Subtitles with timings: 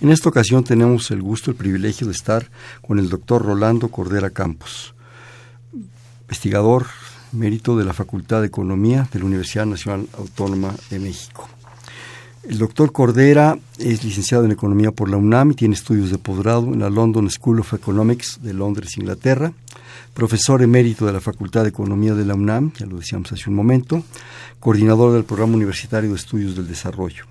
[0.00, 2.50] En esta ocasión tenemos el gusto, el privilegio de estar
[2.86, 4.94] con el doctor Rolando Cordera Campos,
[6.22, 6.86] investigador
[7.32, 11.48] mérito de la Facultad de Economía de la Universidad Nacional Autónoma de México.
[12.48, 16.66] El doctor Cordera es licenciado en Economía por la UNAM y tiene estudios de posgrado
[16.66, 19.52] en la London School of Economics de Londres, Inglaterra,
[20.12, 23.56] profesor emérito de la Facultad de Economía de la UNAM, ya lo decíamos hace un
[23.56, 24.02] momento,
[24.60, 27.24] coordinador del Programa Universitario de Estudios del Desarrollo.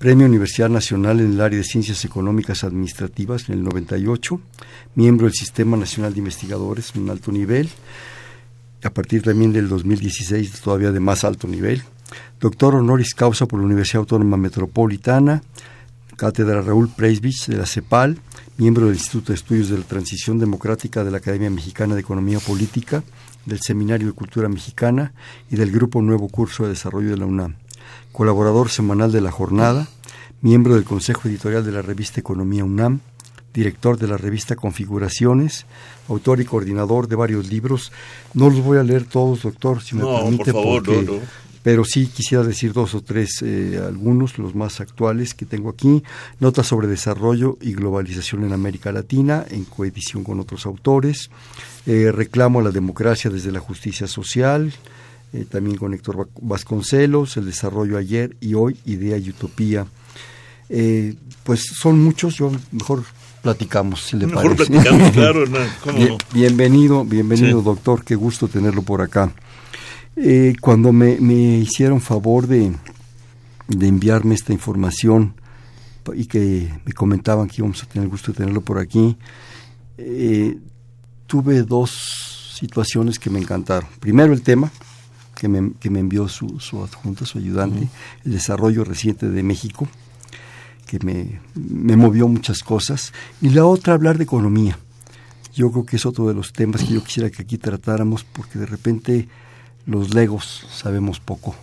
[0.00, 4.40] Premio Universidad Nacional en el área de Ciencias Económicas Administrativas en el 98,
[4.94, 7.68] miembro del Sistema Nacional de Investigadores en alto nivel,
[8.82, 11.82] a partir también del 2016 todavía de más alto nivel,
[12.40, 15.42] doctor honoris causa por la Universidad Autónoma Metropolitana,
[16.16, 18.16] cátedra Raúl Preisbich de la CEPAL,
[18.56, 22.38] miembro del Instituto de Estudios de la Transición Democrática de la Academia Mexicana de Economía
[22.38, 23.02] Política,
[23.44, 25.12] del Seminario de Cultura Mexicana
[25.50, 27.56] y del Grupo Nuevo Curso de Desarrollo de la UNAM
[28.12, 29.88] colaborador semanal de La Jornada,
[30.40, 33.00] miembro del Consejo Editorial de la revista Economía UNAM,
[33.52, 35.66] director de la revista Configuraciones,
[36.08, 37.92] autor y coordinador de varios libros.
[38.34, 41.20] No los voy a leer todos, doctor, si me permite, por favor,
[41.62, 46.02] pero sí quisiera decir dos o tres, eh, algunos, los más actuales que tengo aquí.
[46.38, 51.30] Notas sobre desarrollo y globalización en América Latina, en coedición con otros autores.
[51.86, 54.72] Eh, reclamo a la democracia desde la justicia social,
[55.32, 59.86] eh, también con Héctor Vasconcelos, El Desarrollo Ayer y Hoy, Idea y Utopía.
[60.68, 61.14] Eh,
[61.44, 63.04] pues son muchos, yo mejor
[63.40, 65.44] platicamos, si le mejor platicamos, claro.
[66.32, 69.32] bienvenido, bienvenido doctor, qué gusto tenerlo por acá.
[70.16, 72.72] Eh, cuando me, me, hicieron favor de,
[73.68, 75.34] de enviarme esta información
[76.12, 79.16] y que me comentaban que íbamos a tener el gusto de tenerlo por aquí,
[81.26, 83.88] tuve dos situaciones que me encantaron.
[84.00, 84.72] Primero el tema,
[85.40, 87.88] que me, que me envió su, su adjunta, su ayudante,
[88.26, 89.88] el desarrollo reciente de México,
[90.86, 93.14] que me, me movió muchas cosas.
[93.40, 94.78] Y la otra, hablar de economía.
[95.54, 98.58] Yo creo que es otro de los temas que yo quisiera que aquí tratáramos, porque
[98.58, 99.28] de repente
[99.86, 101.56] los legos sabemos poco,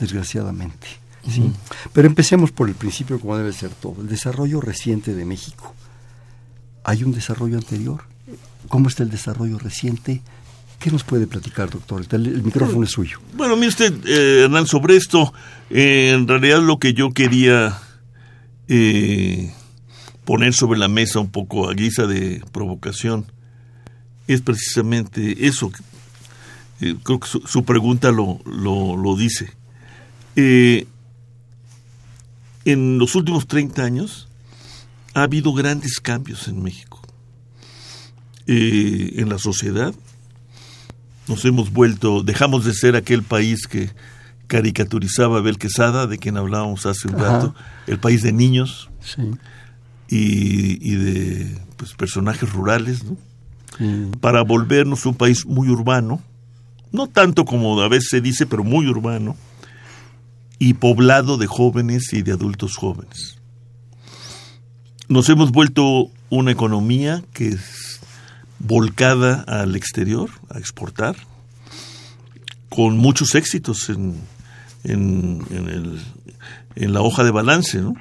[0.00, 0.88] desgraciadamente.
[1.30, 1.52] ¿sí?
[1.92, 4.00] Pero empecemos por el principio, como debe ser todo.
[4.00, 5.72] El desarrollo reciente de México.
[6.82, 8.02] ¿Hay un desarrollo anterior?
[8.66, 10.22] ¿Cómo está el desarrollo reciente?
[10.82, 12.04] ¿Qué nos puede platicar, doctor?
[12.10, 13.20] El, micrófono es suyo.
[13.34, 15.32] Bueno, mire usted, eh, Hernán, sobre esto,
[15.70, 17.78] eh, en realidad lo que yo quería
[18.66, 19.54] eh,
[20.24, 23.26] poner sobre la mesa un poco a guisa de provocación
[24.26, 25.70] es precisamente eso.
[26.80, 29.52] creo que su, pregunta lo, lo, lo dice.
[30.34, 30.88] en
[32.98, 34.28] los últimos 30 años
[35.14, 37.00] ha habido grandes cambios en México.
[38.48, 39.94] en la sociedad,
[41.28, 43.90] nos hemos vuelto, dejamos de ser aquel país que
[44.46, 47.54] caricaturizaba a Abel Quesada, de quien hablábamos hace un rato,
[47.86, 48.90] el país de niños
[50.08, 53.16] y, de pues, personajes rurales, ¿no?
[54.20, 56.20] para volvernos un país muy urbano,
[56.90, 59.36] no tanto como a veces se dice, pero muy urbano,
[60.58, 63.38] y poblado de jóvenes y de adultos jóvenes.
[65.08, 67.91] Nos hemos vuelto una economía que es
[68.62, 71.16] volcada al exterior, a exportar,
[72.68, 74.20] con muchos éxitos en,
[74.84, 75.44] en,
[76.76, 77.80] en la hoja de balance.
[77.80, 77.94] ¿no?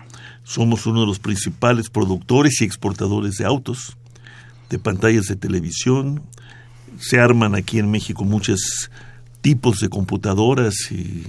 [0.44, 3.98] Somos uno de los principales productores y exportadores de autos,
[4.70, 6.24] de pantallas de televisión.
[7.00, 8.90] Se arman aquí en México muchos
[9.42, 11.26] tipos de computadoras y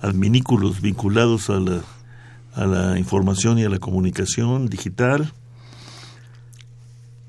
[0.00, 1.80] adminículos vinculados a la,
[2.54, 5.32] a la información y a la comunicación digital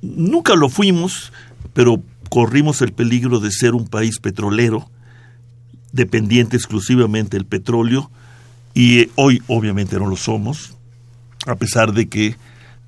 [0.04, 1.32] Nunca lo fuimos,
[1.74, 4.90] pero corrimos el peligro de ser un país petrolero,
[5.92, 8.12] dependiente exclusivamente del petróleo,
[8.74, 10.76] y hoy obviamente no lo somos,
[11.46, 12.36] a pesar de que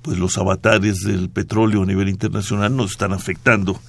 [0.02, 3.80] pues los avatares del petróleo a nivel internacional nos están afectando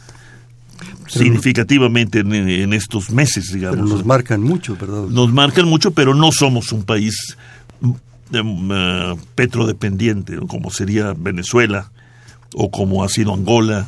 [1.07, 3.77] significativamente en, estos meses, digamos.
[3.77, 5.03] Pero nos marcan mucho, ¿verdad?
[5.07, 7.38] Nos marcan mucho, pero no somos un país
[7.81, 11.91] mm, eh, petrodependiente, como sería Venezuela,
[12.53, 13.88] o como ha sido Angola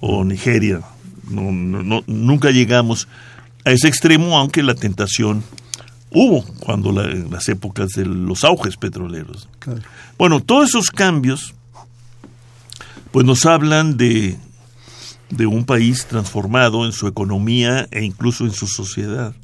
[0.00, 0.80] o Nigeria.
[1.28, 3.08] No, nunca llegamos
[3.64, 5.42] a ese extremo, aunque la tentación
[6.10, 9.48] hubo cuando en las épocas de los auges petroleros.
[10.18, 11.54] Bueno, todos esos cambios
[13.10, 14.36] pues nos hablan de,
[15.30, 19.34] de un país transformado en su economía e incluso en su sociedad,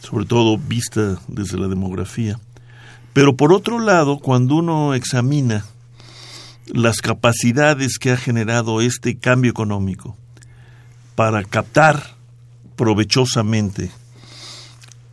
[0.00, 2.38] sobre todo vista desde la demografía.
[3.12, 5.64] Pero por otro lado, cuando uno examina
[6.72, 10.16] las capacidades que ha generado este cambio económico
[11.14, 12.16] para captar
[12.76, 13.90] provechosamente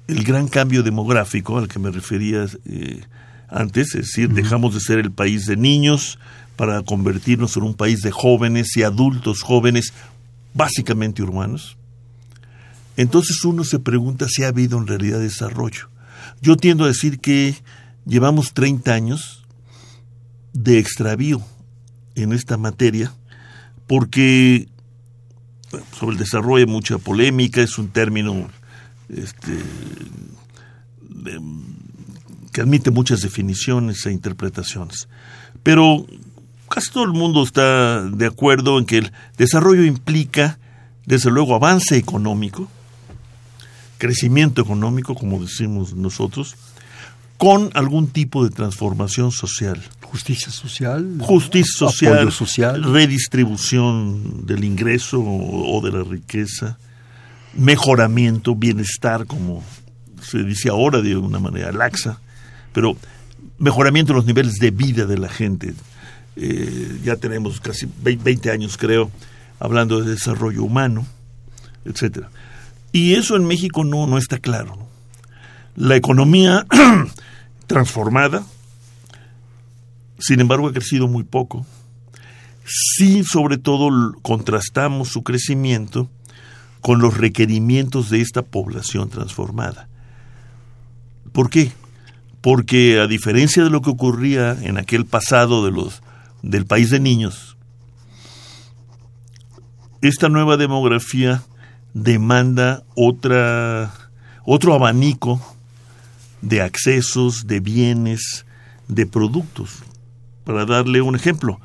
[0.08, 3.02] el gran cambio demográfico al que me refería eh,
[3.50, 6.20] antes, es decir, dejamos de ser el país de niños
[6.56, 9.94] para convertirnos en un país de jóvenes y adultos jóvenes,
[10.54, 11.78] básicamente urbanos.
[12.96, 15.90] Entonces uno se pregunta si ha habido en realidad desarrollo.
[16.42, 17.56] Yo tiendo a decir que
[18.06, 19.37] llevamos 30 años
[20.64, 21.42] de extravío
[22.16, 23.14] en esta materia,
[23.86, 24.68] porque
[25.98, 28.50] sobre el desarrollo hay mucha polémica, es un término
[29.10, 29.60] este,
[32.52, 35.08] que admite muchas definiciones e interpretaciones.
[35.62, 36.08] Pero
[36.70, 40.58] casi todo el mundo está de acuerdo en que el desarrollo implica,
[41.06, 42.68] desde luego, avance económico,
[44.00, 46.56] crecimiento económico, como decimos nosotros,
[47.38, 49.84] con algún tipo de transformación social.
[50.12, 51.18] Justicia social.
[51.20, 52.84] Justicia social, social.
[52.94, 56.78] redistribución del ingreso o de la riqueza,
[57.54, 59.64] mejoramiento, bienestar, como
[60.22, 62.20] se dice ahora de una manera laxa,
[62.74, 62.96] pero
[63.58, 65.74] mejoramiento de los niveles de vida de la gente.
[66.36, 69.12] Eh, ya tenemos casi 20 años, creo,
[69.60, 71.06] hablando de desarrollo humano,
[71.84, 72.30] etcétera.
[72.92, 74.78] Y eso en México no, no está claro.
[75.76, 76.66] La economía
[77.68, 78.46] transformada,
[80.20, 81.66] sin embargo, ha crecido muy poco.
[82.66, 86.10] Sí, sobre todo, contrastamos su crecimiento
[86.82, 89.88] con los requerimientos de esta población transformada.
[91.32, 91.72] ¿Por qué?
[92.42, 96.02] Porque a diferencia de lo que ocurría en aquel pasado de los
[96.42, 97.58] del país de niños,
[100.02, 101.44] esta nueva demografía
[101.94, 103.94] demanda otra
[104.46, 105.42] otro abanico
[106.42, 108.46] de accesos, de bienes,
[108.88, 109.84] de productos.
[110.48, 111.60] Para darle un ejemplo,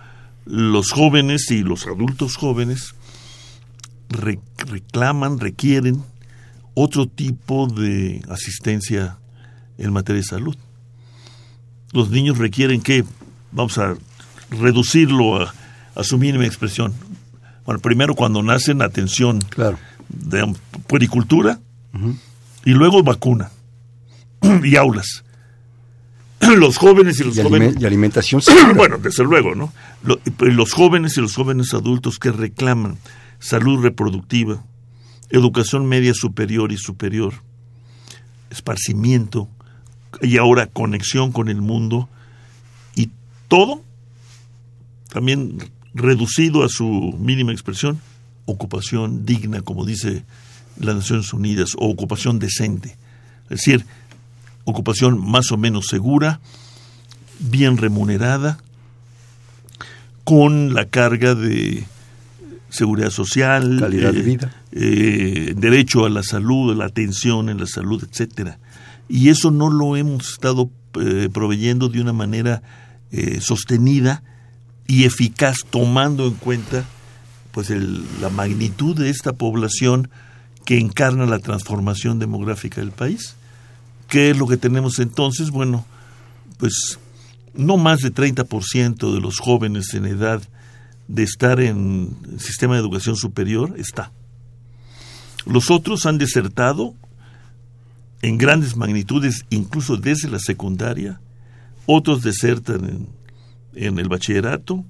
[0.44, 2.96] los jóvenes y los adultos jóvenes
[4.08, 6.02] reclaman, requieren
[6.75, 9.19] otro tipo de asistencia
[9.79, 10.56] en materia de salud.
[11.93, 13.05] Los niños requieren que,
[13.52, 13.94] vamos a
[14.50, 15.55] reducirlo a,
[16.02, 16.93] su mínima expresión.
[17.64, 19.78] Bueno, primero cuando nacen, atención claro.
[20.08, 20.56] de
[20.88, 21.61] puericultura
[22.64, 23.52] y luego vacuna
[24.64, 25.23] y aulas.
[26.56, 27.76] Los jóvenes y los jóvenes...
[27.78, 28.42] y alimentación.
[28.76, 29.72] bueno, desde luego, ¿no?
[30.38, 32.98] Los jóvenes y los jóvenes adultos que reclaman
[33.38, 34.64] salud reproductiva,
[35.30, 37.34] educación media superior y superior,
[38.50, 39.48] esparcimiento
[40.20, 42.08] y ahora conexión con el mundo
[42.94, 43.10] y
[43.48, 43.82] todo
[45.12, 45.58] también
[45.94, 48.00] reducido a su mínima expresión,
[48.46, 50.24] ocupación digna, como dice
[50.78, 52.96] las Naciones Unidas, o ocupación decente.
[53.44, 53.84] Es decir,
[54.64, 56.41] ocupación más o menos segura,
[57.38, 58.59] bien remunerada,
[60.25, 61.85] con la carga de
[62.69, 67.59] seguridad social, calidad de eh, vida, eh, derecho a la salud, a la atención en
[67.59, 68.59] la salud, etcétera.
[69.09, 70.70] Y eso no lo hemos estado
[71.00, 72.62] eh, proveyendo de una manera
[73.41, 74.23] sostenida
[74.87, 76.87] y eficaz, tomando en cuenta
[77.50, 80.09] pues la magnitud de esta población
[80.64, 83.37] que encarna la transformación demográfica del país.
[84.12, 85.49] ¿Qué es lo que tenemos entonces?
[85.49, 85.87] Bueno,
[86.59, 86.99] pues
[87.54, 90.42] no más de 30% de los jóvenes en edad
[91.09, 94.12] de estar en el sistema de educación superior está.
[95.47, 96.92] Los otros han desertado
[98.21, 101.19] en grandes magnitudes, incluso desde la secundaria,
[101.87, 103.09] otros desertan en,
[103.73, 104.85] en el bachillerato,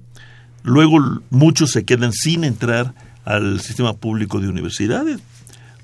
[0.63, 5.21] luego muchos se quedan sin entrar al sistema público de universidades,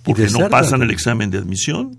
[0.04, 1.98] porque no pasan el examen de admisión.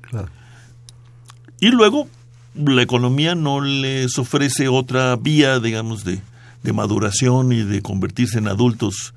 [1.60, 2.08] Y luego
[2.54, 6.20] la economía no les ofrece otra vía, digamos, de,
[6.62, 9.14] de maduración y de convertirse en adultos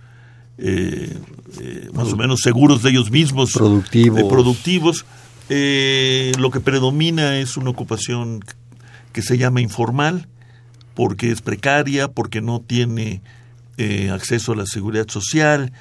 [0.57, 1.17] eh,
[1.59, 4.23] eh, más o menos seguros de ellos mismos, productivos.
[4.23, 5.05] productivos.
[5.49, 8.43] Eh, lo que predomina es una ocupación
[9.11, 10.27] que se llama informal,
[10.93, 13.21] porque es precaria, porque no tiene
[14.11, 15.73] acceso a la seguridad social,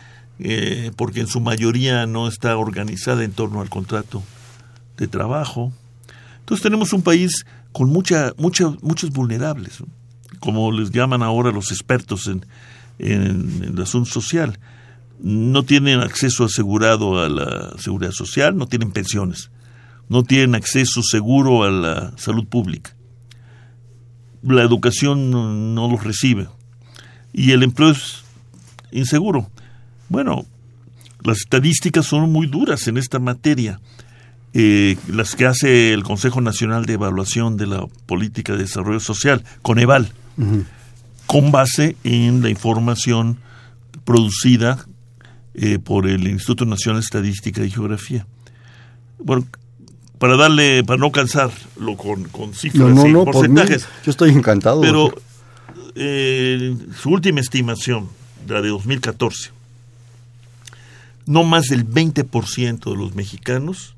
[0.96, 4.22] porque en su mayoría no está organizada en torno al contrato
[4.96, 5.72] de trabajo.
[6.42, 9.82] Entonces tenemos un país con mucha, muchos vulnerables
[10.42, 12.44] como les llaman ahora los expertos en,
[12.98, 14.58] el asunto social.
[15.20, 19.50] No tienen acceso asegurado a la seguridad social, no tienen pensiones,
[20.08, 22.94] no tienen acceso seguro a la salud pública.
[24.42, 26.48] La educación no, los recibe.
[27.32, 28.24] y el empleo es
[28.90, 29.48] inseguro.
[30.08, 30.44] Bueno,
[31.22, 33.80] las estadísticas son muy duras en esta materia.
[34.54, 39.44] Eh, las que hace el Consejo Nacional de Evaluación de la Política de Desarrollo Social,
[39.62, 40.12] Coneval,
[41.26, 43.38] con base en la información
[44.04, 44.86] producida
[45.54, 48.26] eh, por el Instituto Nacional de Estadística y Geografía.
[49.18, 49.46] Bueno,
[50.18, 53.88] para darle, para no cansarlo con, con cifras y porcentajes.
[54.04, 54.80] yo estoy encantado.
[54.82, 55.14] Pero
[55.94, 58.08] eh, su última estimación,
[58.46, 59.50] la de 2014,
[61.26, 63.91] no más del 20% de los mexicanos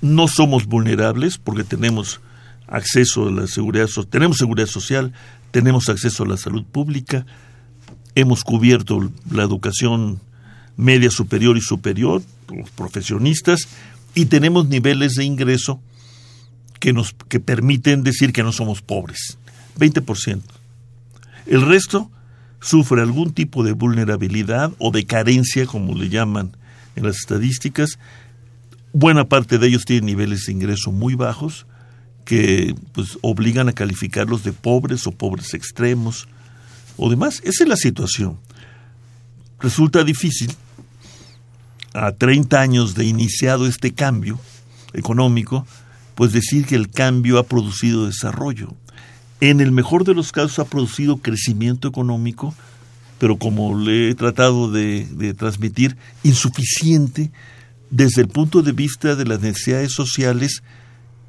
[0.00, 2.20] no somos vulnerables porque tenemos
[2.66, 5.12] acceso a la seguridad tenemos seguridad social,
[5.50, 7.26] tenemos acceso a la salud pública,
[8.14, 10.20] hemos cubierto la educación
[10.76, 13.68] media superior y superior, los profesionistas,
[14.14, 15.80] y tenemos niveles de ingreso
[16.78, 19.36] que nos que permiten decir que no somos pobres.
[19.78, 20.40] 20%.
[21.46, 22.10] El resto
[22.60, 26.56] sufre algún tipo de vulnerabilidad o de carencia, como le llaman
[26.96, 27.98] en las estadísticas.
[28.92, 31.66] Buena parte de ellos tienen niveles de ingreso muy bajos
[32.24, 36.28] que pues, obligan a calificarlos de pobres o pobres extremos
[36.96, 37.40] o demás.
[37.44, 38.38] Esa es la situación.
[39.60, 40.52] Resulta difícil,
[41.92, 44.38] a 30 años de iniciado este cambio
[44.92, 45.66] económico,
[46.14, 48.74] pues decir que el cambio ha producido desarrollo
[49.40, 52.54] en el mejor de los casos ha producido crecimiento económico,
[53.18, 57.30] pero como le he tratado de, transmitir, insuficiente
[57.90, 60.62] desde el punto de vista de las necesidades sociales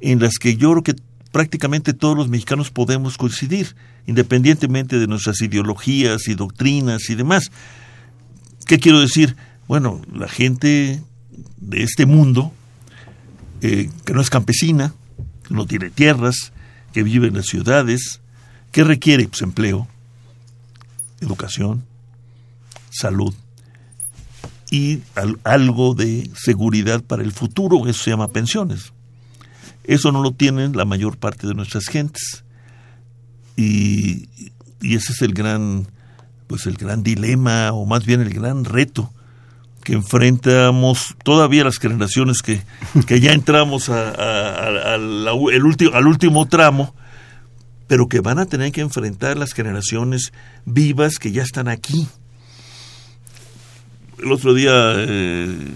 [0.00, 0.96] en las que yo creo que
[1.32, 3.74] prácticamente todos los mexicanos podemos coincidir,
[4.06, 7.50] independientemente de nuestras ideologías y doctrinas y demás.
[8.66, 9.36] ¿Qué quiero decir?
[9.66, 11.02] Bueno, la gente
[11.56, 12.52] de este mundo,
[13.60, 14.94] eh, que no es campesina,
[15.48, 16.52] no tiene tierras,
[16.92, 18.20] que vive en las ciudades,
[18.70, 19.26] ¿qué requiere?
[19.26, 19.88] Pues empleo,
[21.20, 21.84] educación,
[22.90, 23.34] salud
[24.72, 25.02] y
[25.44, 28.94] algo de seguridad para el futuro, eso se llama pensiones.
[29.84, 32.42] Eso no lo tienen la mayor parte de nuestras gentes.
[33.54, 34.30] Y,
[34.80, 35.88] ese es el gran,
[36.46, 39.12] pues el gran dilema, o más bien el gran reto
[39.84, 42.62] que enfrentamos todavía las generaciones que,
[43.06, 45.28] que ya entramos al
[46.06, 46.94] último tramo,
[47.88, 50.32] pero que van a tener que enfrentar las generaciones
[50.64, 52.08] vivas que ya están aquí.
[54.22, 55.74] El otro día eh,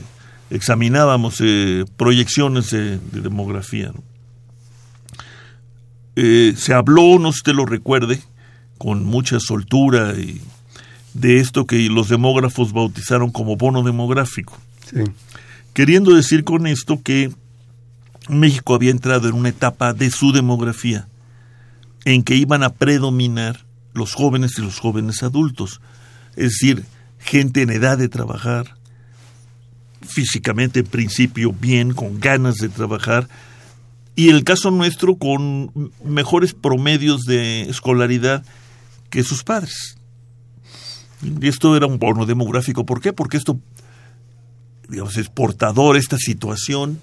[0.51, 3.93] examinábamos eh, proyecciones de, demografía.
[6.15, 8.23] Eh, se habló, no sé si usted lo recuerde,
[8.79, 10.41] con mucha soltura y
[11.13, 14.57] de esto que los demógrafos bautizaron como bono demográfico.
[15.73, 17.33] Queriendo decir con esto que
[18.29, 21.09] México había entrado en una etapa de su demografía
[22.05, 25.81] en que iban a predominar los jóvenes y los jóvenes adultos,
[26.37, 26.85] es decir,
[27.27, 28.77] gente en edad de trabajar,
[30.07, 33.29] físicamente en principio bien, con ganas de trabajar,
[34.15, 38.45] y en el caso nuestro con mejores promedios de escolaridad
[39.11, 39.99] que sus padres.
[41.23, 42.87] Y esto era un bono demográfico.
[42.87, 43.13] ¿Por qué?
[43.13, 43.59] Porque esto,
[44.89, 46.99] digamos, es portador, esta situación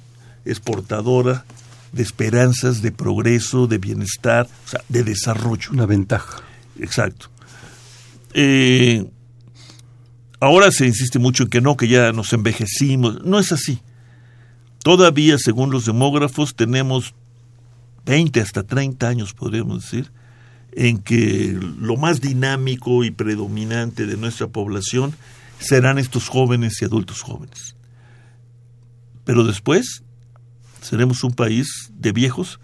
[0.46, 1.46] es portadora
[1.92, 5.72] de esperanzas, de progreso, de bienestar, o sea, de desarrollo.
[5.72, 6.42] Una ventaja.
[6.80, 7.28] Exacto.
[8.34, 9.06] Eh,
[10.44, 13.24] ahora se insiste mucho en que no, que ya nos envejecimos.
[13.24, 13.80] No es así.
[14.84, 17.16] Todavía, según los demógrafos, tenemos
[18.06, 20.12] 20 hasta 30 años, podríamos decir,
[20.74, 25.14] en que lo más dinámico y predominante de nuestra población
[25.60, 27.78] serán estos jóvenes y adultos jóvenes.
[29.24, 30.04] Pero después
[30.82, 32.60] seremos un país de viejos,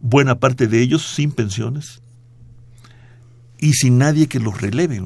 [0.00, 2.00] buena parte de ellos sin pensiones
[3.58, 5.02] y sin nadie que los releve.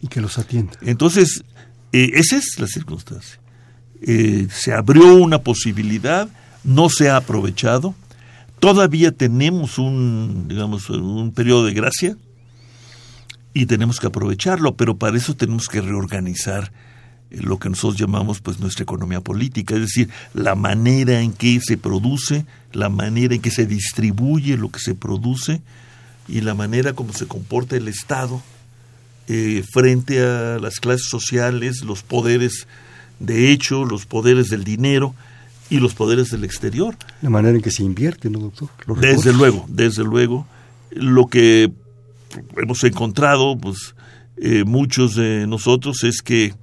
[0.00, 0.72] Y que los atienda.
[0.82, 1.44] Entonces,
[1.92, 3.40] eh, esa es la circunstancia.
[4.00, 6.28] Eh, se abrió una posibilidad,
[6.62, 7.94] no se ha aprovechado,
[8.60, 12.16] Todavía tenemos un, digamos, un periodo de gracia
[13.54, 16.72] y tenemos que aprovecharlo, pero para eso tenemos que reorganizar
[17.30, 21.60] eh, lo que nosotros llamamos pues nuestra economía política, es decir, la manera en que
[21.60, 25.62] se produce, la manera en que se distribuye lo que se produce
[26.26, 28.42] y la manera como se comporta el Estado
[29.28, 32.66] eh, frente a las clases sociales, los poderes
[33.20, 35.14] de hecho, los poderes del dinero,
[35.70, 36.96] y los poderes del exterior.
[37.22, 38.70] La manera en que se invierte, ¿no, doctor?
[39.00, 40.46] desde luego, desde luego.
[40.90, 41.70] Lo que
[42.56, 43.94] hemos encontrado, pues,
[44.38, 46.54] eh, muchos de nosotros, es que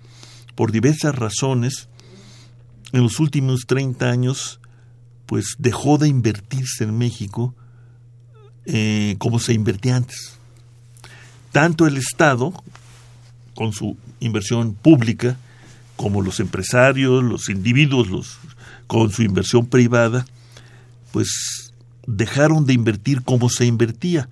[0.55, 1.89] por diversas razones,
[2.93, 4.59] en los últimos 30 años,
[5.25, 7.53] pues dejó de invertirse en México
[8.65, 10.39] eh, como se invertía antes.
[11.55, 12.51] Tanto el Estado,
[13.53, 15.37] con su inversión pública,
[15.95, 18.37] como los empresarios, los individuos, los,
[18.87, 20.25] con su inversión privada,
[21.13, 21.71] pues
[22.07, 24.27] dejaron de invertir como se invertía.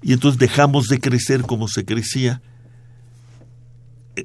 [0.00, 2.40] Y entonces dejamos de crecer como se crecía.
[4.16, 4.24] Eh,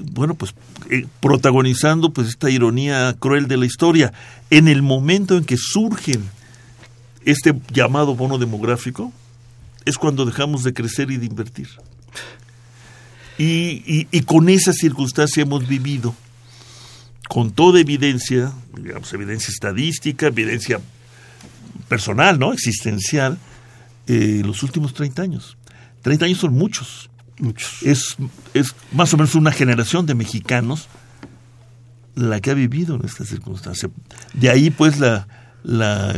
[0.00, 0.52] bueno, pues
[0.90, 4.12] eh, protagonizando pues esta ironía cruel de la historia.
[4.50, 6.18] En el momento en que surge
[7.24, 9.12] este llamado bono demográfico,
[9.90, 11.68] es cuando dejamos de crecer y de invertir.
[13.38, 16.14] Y, y, con esa circunstancia hemos vivido,
[17.28, 20.78] con toda evidencia, digamos, evidencia estadística, evidencia
[21.88, 22.52] personal, ¿no?
[22.52, 23.38] Existencial,
[24.06, 25.56] eh, los últimos 30 años.
[26.02, 27.08] 30 años son muchos.
[27.38, 27.82] Muchos.
[27.82, 28.16] Es,
[28.52, 30.88] es más o menos una generación de mexicanos
[32.14, 33.88] la que ha vivido en esta circunstancia.
[34.34, 35.26] De ahí, pues, la,
[35.62, 36.14] la,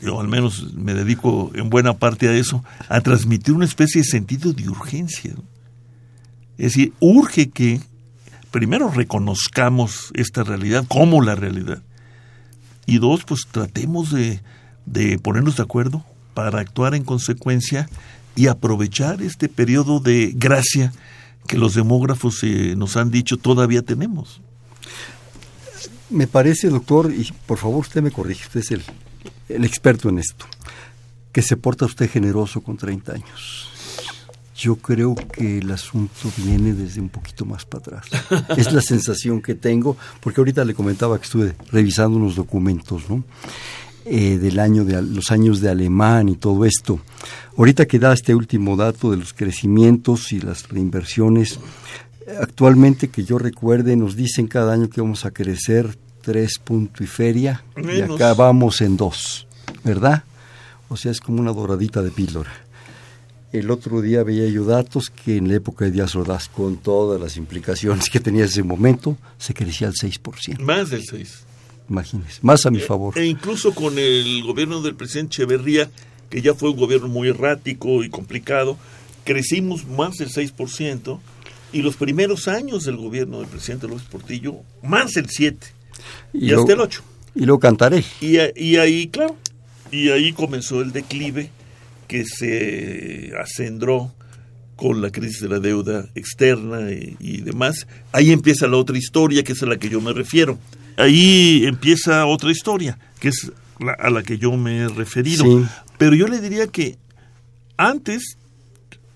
[0.00, 4.08] yo al menos me dedico en buena parte a eso, a transmitir una especie de
[4.08, 5.32] sentido de urgencia.
[6.56, 7.80] Es decir, urge que
[8.50, 11.82] primero reconozcamos esta realidad como la realidad.
[12.86, 14.40] Y dos, pues tratemos de,
[14.86, 17.88] de ponernos de acuerdo para actuar en consecuencia
[18.36, 20.92] y aprovechar este periodo de gracia
[21.48, 24.40] que los demógrafos eh, nos han dicho todavía tenemos.
[26.10, 28.82] Me parece, doctor, y por favor usted me corrige, usted es el,
[29.48, 30.46] el experto en esto,
[31.32, 33.68] que se porta usted generoso con 30 años.
[34.56, 38.06] Yo creo que el asunto viene desde un poquito más para atrás.
[38.56, 43.22] Es la sensación que tengo, porque ahorita le comentaba que estuve revisando unos documentos, ¿no?
[44.04, 46.98] Eh, del año de los años de alemán y todo esto.
[47.56, 51.60] Ahorita que da este último dato de los crecimientos y las reinversiones,
[52.40, 57.06] actualmente que yo recuerde nos dicen cada año que vamos a crecer tres puntos y
[57.06, 59.46] feria y acá vamos en dos,
[59.84, 60.24] ¿verdad?
[60.88, 62.52] O sea, es como una doradita de píldora.
[63.52, 67.18] El otro día veía yo datos que en la época de Díaz Ordaz, con todas
[67.20, 70.58] las implicaciones que tenía ese momento, se crecía al 6%.
[70.60, 71.26] Más del 6%.
[71.88, 73.16] Imagínese, más a mi favor.
[73.18, 75.88] E, incluso con el gobierno del presidente Echeverría,
[76.28, 78.76] que ya fue un gobierno muy errático y complicado,
[79.24, 81.18] crecimos más del 6%,
[81.72, 85.56] y los primeros años del gobierno del presidente López Portillo, más del 7%,
[86.32, 87.00] y, hasta el 8%.
[87.34, 88.04] Y lo cantaré.
[88.20, 89.36] Y, y ahí, claro,
[89.90, 91.50] y ahí comenzó el declive
[92.06, 94.12] que se acendró
[94.76, 97.86] con la crisis de la deuda externa y, demás.
[98.12, 100.58] Ahí empieza la otra historia, que es a la que yo me refiero.
[100.96, 103.50] Ahí empieza otra historia, que es
[103.98, 105.68] a la que yo me he referido.
[105.98, 106.96] Pero yo le diría que
[107.76, 108.38] antes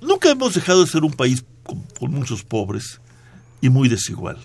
[0.00, 3.00] nunca hemos dejado de ser un país con muchos pobres
[3.60, 4.38] y muy desigual.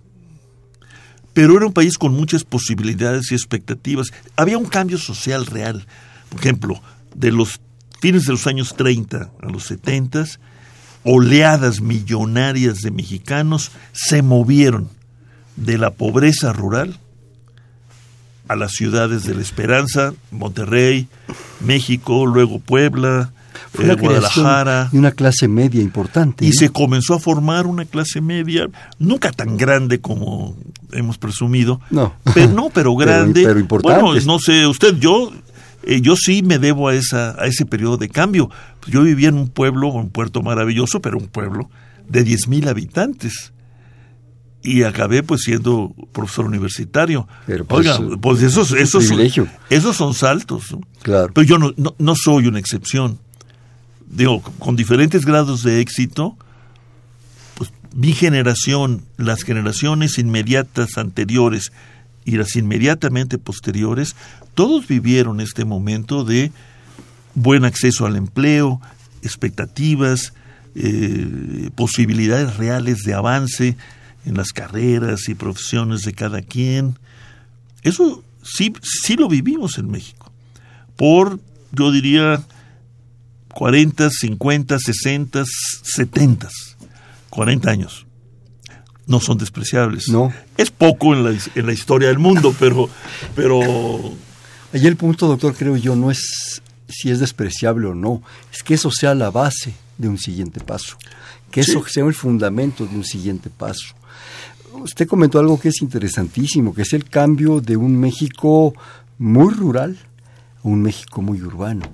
[1.38, 4.12] Pero era un país con muchas posibilidades y expectativas.
[4.36, 5.86] Había un cambio social real.
[6.30, 6.82] Por ejemplo,
[7.13, 7.60] de los
[8.02, 10.26] fines de los años 30 a los 70,
[11.04, 14.89] oleadas millonarias de mexicanos se movieron
[15.58, 17.00] de la pobreza rural
[18.47, 21.08] a las ciudades de la Esperanza, Monterrey,
[21.60, 23.32] México, luego Puebla,
[23.78, 24.89] eh, Guadalajara.
[24.91, 26.45] Y una clase media importante.
[26.45, 30.56] Y se comenzó a formar una clase media, nunca tan grande como
[30.91, 31.80] hemos presumido.
[31.89, 32.13] No.
[32.34, 33.43] Pero, no, pero grande.
[33.43, 34.02] pero importante.
[34.02, 35.32] Bueno, no sé, usted, yo
[35.88, 38.50] eh, yo sí me debo a, esa, a ese periodo de cambio.
[38.88, 41.69] Yo vivía en un pueblo, un puerto maravilloso, pero un pueblo
[42.10, 43.54] de 10.000 habitantes.
[44.62, 47.26] Y acabé pues siendo profesor universitario.
[47.45, 49.10] Pero pues, Oiga, pues esos, esos,
[49.69, 50.76] esos son saltos.
[51.04, 51.32] Claro.
[51.34, 53.19] Pero yo no, no, soy una excepción.
[54.08, 56.38] Digo, con diferentes grados de éxito,
[57.95, 61.71] mi generación, las generaciones inmediatas anteriores
[62.26, 64.15] y las inmediatamente posteriores,
[64.54, 66.52] todos vivieron este momento de
[67.36, 68.82] buen acceso al empleo,
[69.21, 70.34] expectativas,
[70.76, 73.78] eh, posibilidades reales de avance
[74.26, 76.97] en las carreras y profesiones de cada quien.
[77.84, 80.32] Eso sí, sí lo vivimos en México.
[80.95, 81.39] Por,
[81.71, 82.43] yo diría,
[83.54, 85.43] 40, 50, 60,
[85.84, 86.50] 70,
[87.30, 88.08] 40 años
[89.08, 90.10] no son despreciables.
[90.10, 90.34] No.
[90.58, 92.90] Es poco en la, en la historia del mundo, pero,
[93.36, 93.62] pero...
[94.74, 98.22] Allí el punto, doctor, creo yo, no es si es despreciable o no,
[98.54, 100.98] es que eso sea la base de un siguiente paso,
[101.52, 103.96] que eso sea el fundamento de un siguiente paso.
[104.74, 108.74] Usted comentó algo que es interesantísimo, que es el cambio de un México
[109.18, 109.98] muy rural
[110.63, 111.86] a un México muy urbano.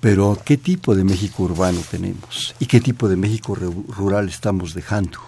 [0.00, 2.54] Pero ¿qué tipo de México urbano tenemos?
[2.58, 5.18] ¿Y qué tipo de México rural estamos dejando?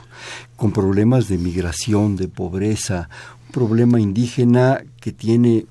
[0.57, 3.09] con problemas de migración, de pobreza,
[3.47, 5.67] un problema indígena que tiene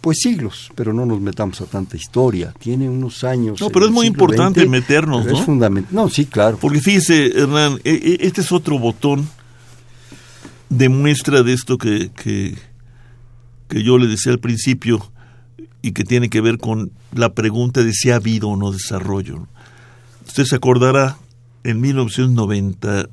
[0.00, 2.52] pues siglos, pero no nos metamos a tanta historia.
[2.58, 3.58] Tiene unos años.
[3.58, 5.32] No, pero es muy importante meternos, ¿no?
[5.32, 5.94] Es fundamental.
[5.94, 6.58] No, sí, claro.
[6.60, 9.26] Porque fíjese, Hernán, e, e, este es otro botón
[10.68, 12.54] de muestra de esto que, que,
[13.68, 15.10] que yo le decía al principio
[15.82, 19.46] y que tiene que ver con la pregunta de si ha habido o no desarrollo.
[20.26, 21.18] Usted se acordará,
[21.64, 23.08] en 1990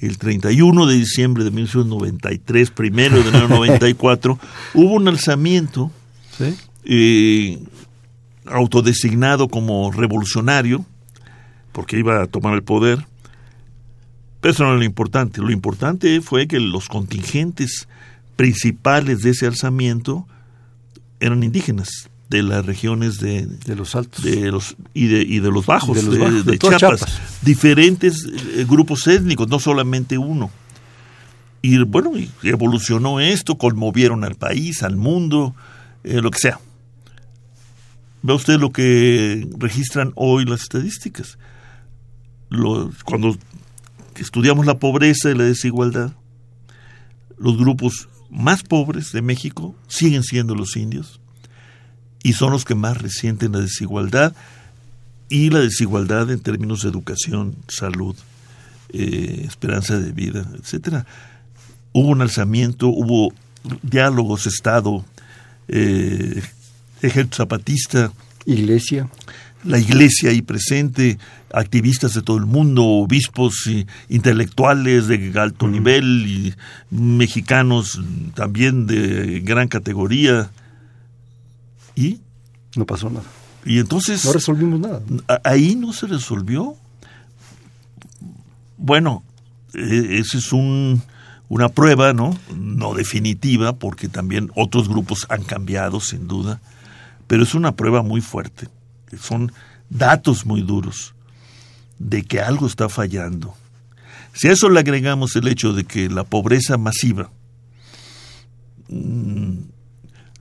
[0.00, 4.38] el 31 de diciembre de 1993, primero de 1994,
[4.74, 5.90] hubo un alzamiento
[6.84, 7.58] eh,
[8.46, 10.84] autodesignado como revolucionario,
[11.72, 13.06] porque iba a tomar el poder.
[14.40, 15.42] Pero eso no era lo importante.
[15.42, 17.88] Lo importante fue que los contingentes
[18.36, 20.26] principales de ese alzamiento
[21.20, 24.22] eran indígenas de las regiones de, de los altos.
[24.24, 25.96] de los y de, y de los bajos
[26.44, 27.20] de, Chiapas.
[27.42, 30.50] diferentes eh, grupos étnicos no solamente uno.
[31.62, 35.54] Y bueno evolucionó esto conmovieron al país al mundo
[36.04, 36.60] eh, lo que sea.
[38.22, 41.38] Ve usted lo que registran hoy las estadísticas
[43.04, 43.36] cuando
[44.16, 46.12] estudiamos la pobreza y la desigualdad
[47.38, 51.20] los grupos más pobres de México siguen siendo los indios
[52.22, 54.34] y son los que más resienten la desigualdad
[55.28, 58.16] y la desigualdad en términos de educación, salud,
[58.92, 61.06] eh, esperanza de vida, etcétera.
[61.92, 63.32] Hubo un alzamiento, hubo
[63.82, 65.04] diálogos Estado,
[65.68, 66.42] eh,
[67.02, 68.12] ejército zapatista,
[68.44, 69.08] iglesia,
[69.64, 71.18] la iglesia ahí presente,
[71.52, 76.54] activistas de todo el mundo, obispos y intelectuales de alto nivel y
[76.90, 78.00] mexicanos
[78.34, 80.50] también de gran categoría,
[82.00, 82.20] ¿Y?
[82.76, 83.26] No pasó nada.
[83.64, 84.24] Y entonces...
[84.24, 85.02] No resolvimos nada.
[85.44, 86.76] Ahí no se resolvió.
[88.78, 89.22] Bueno,
[89.74, 91.02] e, esa es un,
[91.48, 92.38] una prueba, ¿no?
[92.56, 96.60] No definitiva, porque también otros grupos han cambiado, sin duda,
[97.26, 98.68] pero es una prueba muy fuerte.
[99.18, 99.52] Son
[99.88, 101.14] datos muy duros
[101.98, 103.54] de que algo está fallando.
[104.32, 107.30] Si a eso le agregamos el hecho de que la pobreza masiva
[108.88, 109.58] mm,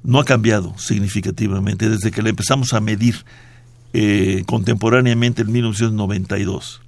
[0.04, 3.26] no ha cambiado significativamente desde que la empezamos a medir
[3.94, 6.82] eh, contemporáneamente en 1992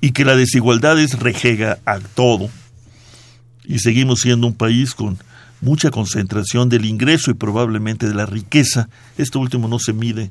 [0.00, 2.50] y que la desigualdad es rejega a todo
[3.64, 5.18] y seguimos siendo un país con
[5.60, 8.88] mucha concentración del ingreso y probablemente de la riqueza.
[9.18, 10.30] Esto último no se mide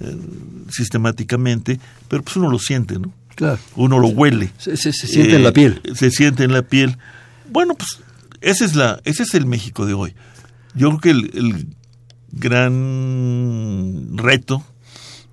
[0.00, 0.16] eh,
[0.70, 1.78] sistemáticamente,
[2.08, 3.12] pero pues uno lo siente, ¿no?
[3.34, 3.58] Claro.
[3.76, 4.52] Uno lo huele.
[4.58, 5.80] Se, siente en la piel.
[5.84, 6.98] Eh, se siente en la piel.
[7.50, 7.98] Bueno, pues
[8.40, 10.14] ese es, la, ese es el México de hoy.
[10.74, 11.68] Yo creo que el,
[12.36, 14.64] gran reto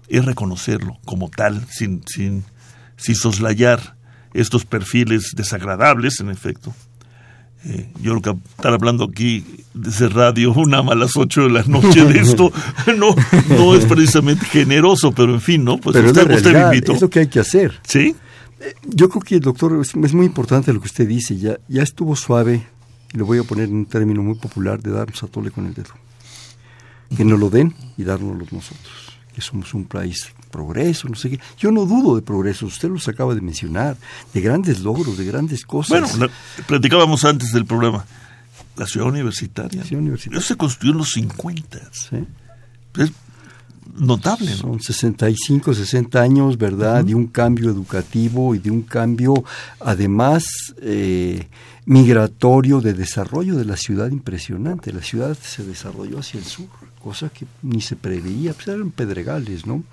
[0.08, 2.44] es reconocerlo como tal, sin, sin,
[2.96, 3.96] sin soslayar
[4.34, 6.76] estos perfiles desagradables, en efecto.
[7.64, 11.64] Eh, yo creo que estar hablando aquí desde radio una a las 8 de la
[11.64, 12.52] noche de esto
[12.98, 13.16] no,
[13.50, 15.78] no es precisamente generoso, pero en fin, ¿no?
[15.78, 17.80] Pues pero usted, es lo que hay que hacer.
[17.84, 18.16] Sí.
[18.60, 21.38] Eh, yo creo que, doctor, es, es, muy importante lo que usted dice.
[21.38, 22.66] Ya, ya estuvo suave
[23.14, 25.66] y lo voy a poner en un término muy popular, de darnos a tole con
[25.66, 25.92] el dedo.
[27.16, 31.40] Que nos lo den y dárnoslo nosotros, que somos un país progreso, no sé qué.
[31.58, 33.98] Yo no dudo de progreso, usted los acaba de mencionar,
[34.34, 36.18] de grandes logros, de grandes cosas.
[36.18, 36.34] Bueno,
[36.68, 38.06] platicábamos antes del programa.
[38.78, 39.84] La ciudad universitaria.
[39.84, 40.40] Ciudad universitaria.
[40.40, 41.80] Eso se construyó en los 50.
[41.92, 42.26] Sí.
[42.98, 43.12] Es
[43.96, 44.58] notable, ¿no?
[44.58, 47.04] Son 65, 60 años, ¿verdad?
[47.04, 49.34] De un cambio educativo y de un cambio,
[49.80, 50.44] además,
[50.82, 51.48] eh,
[51.86, 54.94] migratorio de desarrollo de la ciudad impresionante.
[54.94, 56.68] La ciudad se desarrolló hacia el sur,
[57.02, 59.84] cosa que ni se preveía, pues eran pedregales, ¿no?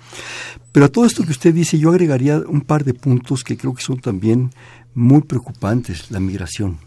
[0.71, 3.73] Pero a todo esto que usted dice, yo agregaría un par de puntos que creo
[3.73, 4.51] que son también
[4.93, 6.11] muy preocupantes.
[6.11, 6.77] La migración.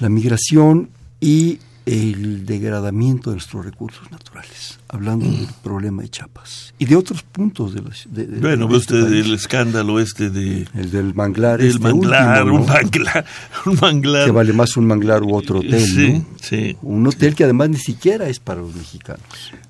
[0.00, 6.84] La migración y el degradamiento de nuestros recursos naturales, hablando del problema de Chiapas y
[6.84, 10.68] de otros puntos de los de, Bueno, ve este usted el escándalo este de...
[10.74, 11.60] El del manglar.
[11.60, 13.24] El este manglar, un manglar,
[13.66, 14.26] un manglar.
[14.26, 16.26] Que vale más un manglar u otro hotel, sí, ¿no?
[16.42, 16.76] Sí.
[16.82, 19.22] Un hotel que además ni siquiera es para los mexicanos.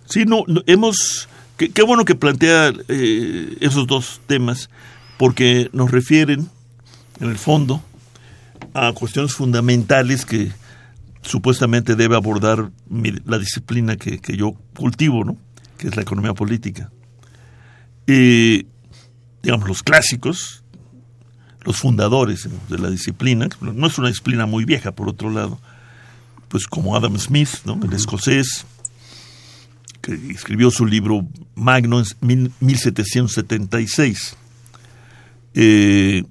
[0.06, 1.28] Sí, no, hemos...
[1.56, 4.70] Qué, bueno que plantea eh, esos dos temas,
[5.18, 6.48] porque nos refieren,
[7.20, 7.82] en el fondo,
[8.74, 10.52] a cuestiones fundamentales que
[11.28, 12.70] supuestamente debe abordar
[13.26, 15.36] la disciplina que, yo cultivo, ¿no?
[15.76, 16.90] que es la economía política.
[18.06, 18.66] Y,
[19.42, 20.64] digamos, los clásicos,
[21.62, 25.60] los fundadores de la disciplina, no es una disciplina muy vieja, por otro lado,
[26.48, 27.78] pues como Adam Smith, ¿no?
[27.84, 28.64] el escocés,
[30.00, 34.36] que escribió su libro Magno en 1776.
[35.54, 36.24] Eh,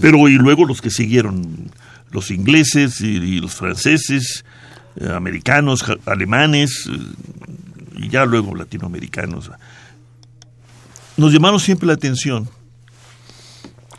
[0.00, 1.70] pero y luego los que siguieron
[2.12, 4.44] los ingleses y, los franceses,
[4.96, 6.88] eh, americanos, alemanes
[7.96, 9.50] y ya luego latinoamericanos.
[11.16, 12.48] Nos llamaron siempre la atención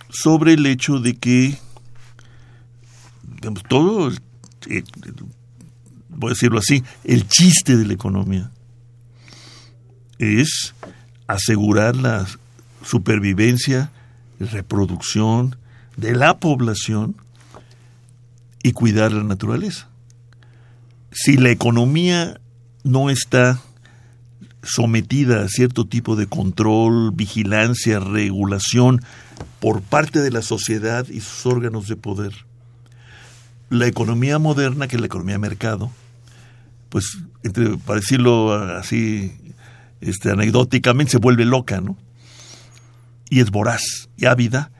[0.10, 1.58] sobre el hecho de que
[3.44, 4.10] digamos, todo,
[6.10, 8.52] voy a decirlo así, el chiste de la economía
[10.18, 10.74] es
[11.28, 12.26] asegurar la
[12.86, 13.92] supervivencia
[14.40, 15.58] reproducción
[15.98, 17.16] de la población
[18.64, 19.90] y cuidar la naturaleza.
[21.12, 22.40] Si la economía
[22.84, 23.62] no está
[24.64, 29.02] sometida a cierto tipo de control, vigilancia, regulación
[29.60, 32.34] por parte de la sociedad y sus órganos de poder,
[33.70, 35.92] la economía moderna, que es la economía de mercado,
[36.90, 39.34] pues, entre, para decirlo así
[40.00, 41.98] este, anecdóticamente, se vuelve loca, ¿no?
[43.30, 44.72] Y es voraz y ávida,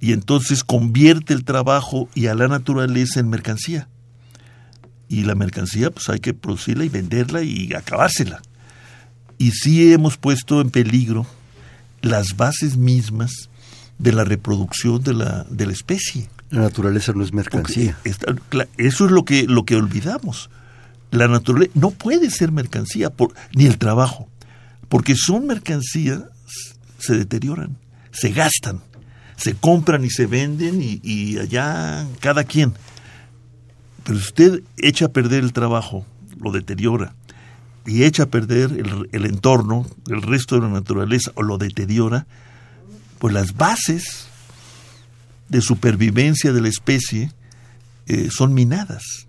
[0.00, 3.88] y entonces convierte el trabajo y a la naturaleza en mercancía.
[5.08, 8.40] Y la mercancía, pues hay que producirla y venderla y acabársela.
[9.38, 11.26] Y sí hemos puesto en peligro
[12.00, 13.50] las bases mismas
[13.98, 16.30] de la reproducción de la, de la especie.
[16.48, 17.96] La naturaleza no es mercancía.
[18.04, 20.50] eso es lo que, lo que olvidamos.
[21.10, 24.28] La naturaleza no puede ser mercancía, por, ni el trabajo,
[24.88, 26.22] porque son mercancías,
[26.98, 27.76] se deterioran,
[28.12, 28.80] se gastan,
[29.40, 32.74] se compran y se venden y, allá cada quien.
[34.04, 36.04] Pero si usted echa a perder el trabajo,
[36.38, 37.14] lo deteriora,
[37.86, 42.26] y echa a perder el, el entorno, el resto de la naturaleza, o lo deteriora,
[43.18, 44.26] pues las bases
[45.48, 47.32] de supervivencia de la especie
[48.06, 49.26] eh, son minadas.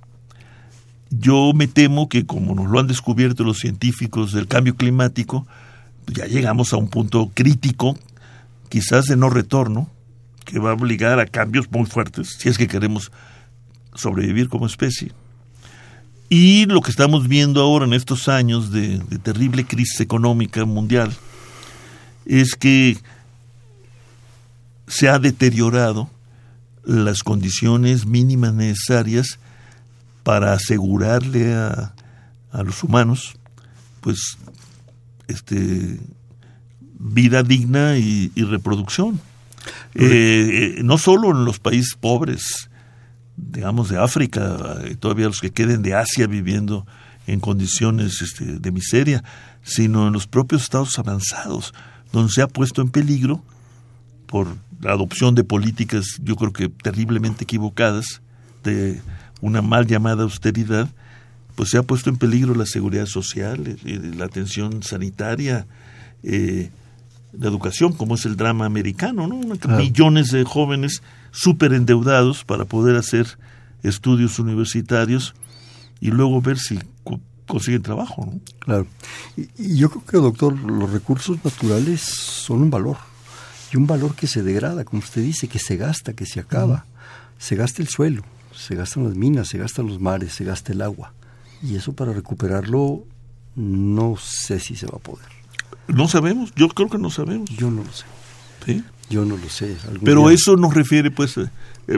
[1.09, 5.45] Yo me temo que como nos lo han descubierto los científicos del cambio climático,
[6.07, 7.97] ya llegamos a un punto crítico,
[8.69, 9.89] quizás de no retorno,
[10.45, 13.11] que va a obligar a cambios muy fuertes si es que queremos
[13.95, 15.11] sobrevivir como especie.
[16.29, 21.13] Y lo que estamos viendo ahora en estos años de terrible crisis económica mundial
[22.25, 22.97] es que
[24.87, 26.09] se ha deteriorado
[26.85, 29.39] las condiciones mínimas necesarias
[30.23, 31.93] para asegurarle a,
[32.51, 33.37] a los humanos
[34.01, 34.37] pues
[35.27, 35.99] este
[36.99, 39.19] vida digna y, reproducción
[39.95, 42.69] eh, eh, no solo en los países pobres
[43.35, 46.85] digamos de África eh, todavía los que queden de Asia viviendo
[47.27, 49.23] en condiciones este, de miseria
[49.63, 51.73] sino en los propios estados avanzados
[52.11, 53.43] donde se ha puesto en peligro
[54.31, 54.47] por
[54.81, 58.21] la adopción de políticas, yo creo que terriblemente equivocadas,
[58.63, 59.01] de
[59.41, 60.87] una mal llamada austeridad,
[61.55, 65.67] pues se ha puesto en peligro la seguridad social, eh, la atención sanitaria,
[66.23, 66.71] eh,
[67.33, 69.39] la educación, como es el drama americano, ¿no?
[69.77, 73.37] Millones de jóvenes súper endeudados para poder hacer
[73.83, 75.33] estudios universitarios
[75.99, 76.79] y luego ver si
[77.47, 78.39] consiguen trabajo, ¿no?
[78.59, 78.87] Claro.
[79.35, 82.97] y yo creo que, doctor, los recursos naturales son un valor
[83.71, 86.85] y un valor que se degrada, como usted dice, que se gasta, que se acaba.
[87.37, 88.23] Se gasta el suelo,
[88.55, 91.13] se gastan las minas, se gastan los mares, se gasta el agua.
[91.63, 93.05] Y eso para recuperarlo
[93.55, 95.40] no sé si se va a poder.
[95.93, 97.49] No sabemos, yo creo que no sabemos.
[97.49, 98.05] Yo no lo sé.
[98.65, 98.83] ¿Sí?
[99.09, 99.75] Yo no lo sé.
[100.03, 101.49] Pero eso nos refiere, pues, eh,
[101.87, 101.97] eh,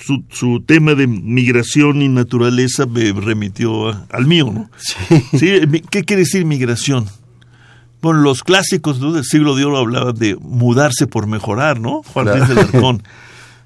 [0.00, 4.70] su, su, tema de migración y naturaleza me remitió al mío, ¿no?
[4.78, 5.38] Sí.
[5.38, 5.82] ¿Sí?
[5.90, 7.06] ¿Qué quiere decir migración?
[8.00, 12.02] Bueno, los clásicos del siglo de oro hablaban de mudarse por mejorar, ¿no?
[12.04, 13.02] Juan Luis de Arcón.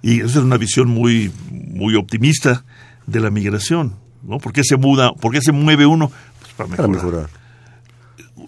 [0.05, 2.65] Y esa es una visión muy, muy optimista
[3.07, 3.95] de la migración,
[4.25, 4.39] ¿no?
[4.39, 6.11] ¿Por qué se muda, por qué se mueve uno?
[6.41, 6.91] Pues para mejorar.
[6.91, 7.42] para mejorar.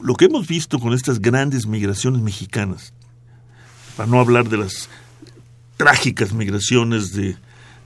[0.01, 2.93] Lo que hemos visto con estas grandes migraciones mexicanas,
[3.97, 4.89] para no hablar de las
[5.77, 7.37] trágicas migraciones de,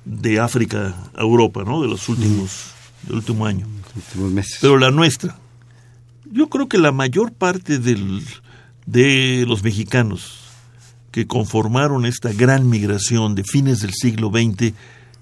[0.04, 1.82] de África a Europa, ¿no?
[1.82, 3.66] De los últimos, del último año.
[3.96, 4.58] últimos meses.
[4.60, 5.36] Pero la nuestra,
[6.30, 8.22] yo creo que la mayor parte del,
[8.86, 10.48] de los mexicanos
[11.10, 14.74] que conformaron esta gran migración de fines del siglo XX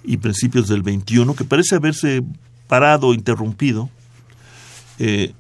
[0.05, 2.23] y principios del XXI, que parece haberse
[2.69, 3.89] parado, interrumpido,
[4.99, 5.33] eh,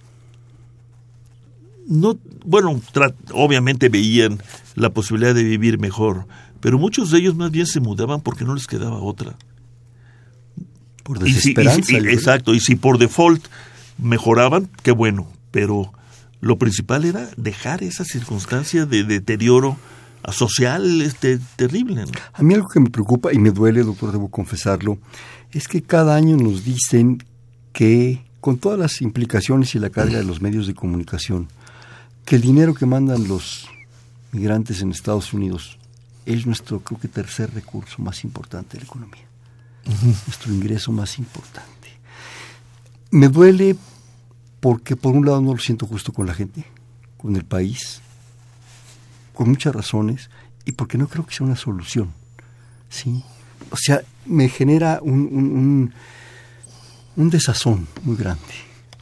[1.86, 2.80] no, bueno,
[3.32, 4.40] obviamente veían
[4.74, 6.26] la posibilidad de vivir mejor,
[6.60, 9.36] pero muchos de ellos más bien se mudaban porque no les quedaba otra.
[11.02, 11.96] Por desesperanza.
[11.98, 13.46] exacto, y si por default
[13.98, 15.92] mejoraban, qué bueno, pero
[16.40, 19.76] lo principal era dejar esa circunstancia de deterioro
[20.32, 22.04] social este, terrible.
[22.32, 24.98] A mí algo que me preocupa y me duele, doctor, debo confesarlo,
[25.52, 27.22] es que cada año nos dicen
[27.72, 31.48] que, con todas las implicaciones y la carga de los medios de comunicación,
[32.26, 33.68] que el dinero que mandan los
[34.32, 35.78] migrantes en Estados Unidos
[36.26, 39.24] es nuestro, creo que, tercer recurso más importante de la economía,
[40.26, 41.88] nuestro ingreso más importante.
[43.12, 43.76] Me duele
[44.58, 46.64] porque por un lado no lo siento justo con la gente,
[47.16, 48.00] con el país,
[49.32, 50.28] con muchas razones,
[50.64, 52.12] y porque no creo que sea una solución.
[52.88, 53.22] ¿sí?
[53.70, 55.94] O sea, me genera un, un,
[57.14, 58.42] un, desazón muy grande.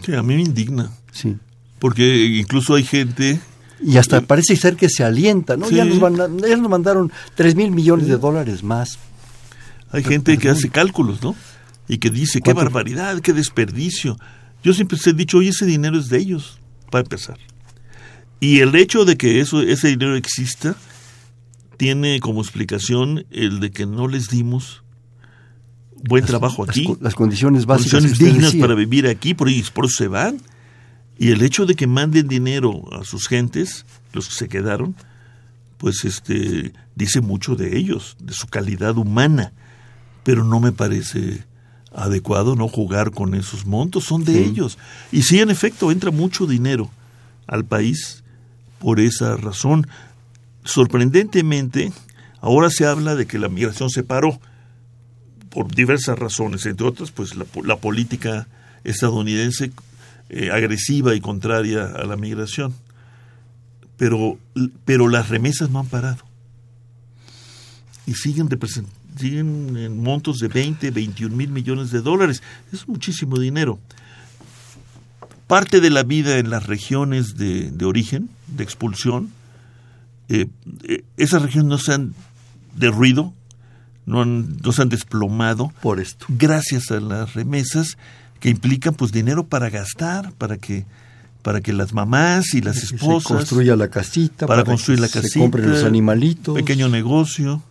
[0.05, 0.91] Sí, a mí me indigna.
[1.11, 1.39] Sí.
[1.79, 3.41] Porque incluso hay gente...
[3.83, 5.69] Y hasta parece ser que se alienta, ¿no?
[5.71, 8.99] Ya, nos ya, nos mandaron 3 mil millones de dólares más.
[9.91, 11.37] Hay gente que hace cálculos, ¿no?
[11.87, 14.17] Y que dice, qué barbaridad, qué desperdicio.
[14.63, 16.59] Yo siempre he dicho, oye, ese dinero es de ellos,
[16.91, 17.39] para empezar.
[18.41, 20.77] Y el hecho de que eso, ese dinero exista
[21.77, 24.83] tiene como explicación el de que no les dimos
[26.09, 26.87] buen trabajo aquí.
[27.01, 28.03] Las, condiciones básicas.
[28.03, 30.41] Condiciones dignas para vivir aquí, por, por eso se van.
[31.19, 34.97] Y el hecho de que manden dinero a sus gentes, los que se quedaron,
[35.79, 39.53] pues este dice mucho de ellos, de su calidad humana.
[40.23, 41.45] Pero no me parece
[41.95, 44.79] adecuado no jugar con esos montos, son de ellos.
[45.13, 46.91] Y sí, en efecto, entra mucho dinero
[47.47, 48.25] al país
[48.81, 49.87] por esa razón.
[50.65, 51.93] Sorprendentemente,
[52.41, 54.41] ahora se habla de que la migración se paró
[55.51, 58.49] por diversas razones, entre otras, pues la, política
[58.83, 59.71] estadounidense
[60.29, 62.75] eh, agresiva y contraria a la migración.
[63.97, 64.39] Pero,
[64.85, 66.25] pero las remesas no han parado.
[68.07, 68.49] Y siguen,
[69.17, 72.43] siguen en montos de 20, 21 mil millones de dólares.
[72.73, 73.79] Es muchísimo dinero.
[75.47, 79.31] Parte de la vida en las regiones de, de origen, de expulsión,
[80.29, 80.47] eh,
[80.85, 82.15] eh, esas regiones no se han
[82.75, 83.33] derruido,
[84.07, 85.73] no, no se han desplomado.
[85.81, 86.27] Por esto.
[86.29, 87.99] Gracias a las remesas
[88.45, 90.85] que implican pues dinero para gastar, para que
[91.41, 95.33] para que las mamás y las esposas se construya la casita, para, construir la casita,
[95.33, 97.63] se compren los animalitos, pequeño negocio.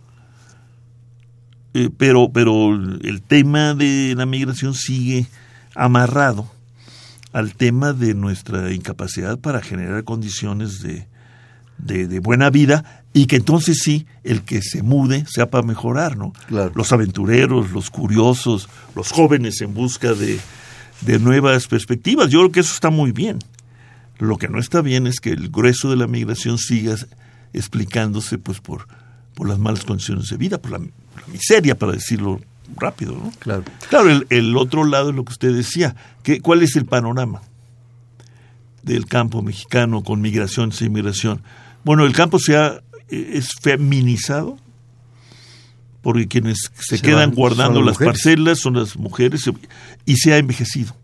[1.74, 5.28] Eh, pero pero el tema de la migración sigue
[5.76, 6.50] amarrado
[7.32, 11.06] al tema de nuestra incapacidad para generar condiciones de,
[11.78, 16.32] de, buena vida y que entonces sí, el que se mude sea para mejorar, ¿no?
[16.48, 20.40] Los aventureros, los curiosos, los jóvenes en busca de,
[21.00, 22.30] de nuevas perspectivas.
[22.30, 23.38] Yo creo que eso está muy bien.
[24.18, 26.96] Lo que no está bien es que el grueso de la migración siga
[27.52, 28.86] explicándose pues por,
[29.34, 30.80] por las malas condiciones de vida, por la,
[31.32, 32.40] miseria, para decirlo
[32.76, 33.32] rápido, ¿no?
[33.38, 33.64] Claro.
[33.88, 35.94] Claro, el, el, otro lado es lo que usted decía.
[36.22, 37.42] ¿Qué, ¿Cuál es el panorama
[38.82, 41.42] del campo mexicano con migración e inmigración?
[41.84, 44.58] Bueno, el campo se ha, eh, es feminizado,
[46.04, 49.50] porque quienes se, quedan guardando las, parcelas son las mujeres,
[50.04, 50.94] y se ha envejecido.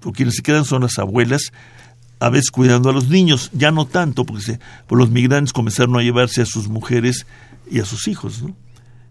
[0.00, 1.52] Porque quienes se quedan son las abuelas,
[2.18, 5.96] a veces cuidando a los niños, ya no tanto, porque se, pues los migrantes comenzaron
[5.96, 7.26] a llevarse a sus mujeres
[7.70, 8.56] y a sus hijos, ¿no?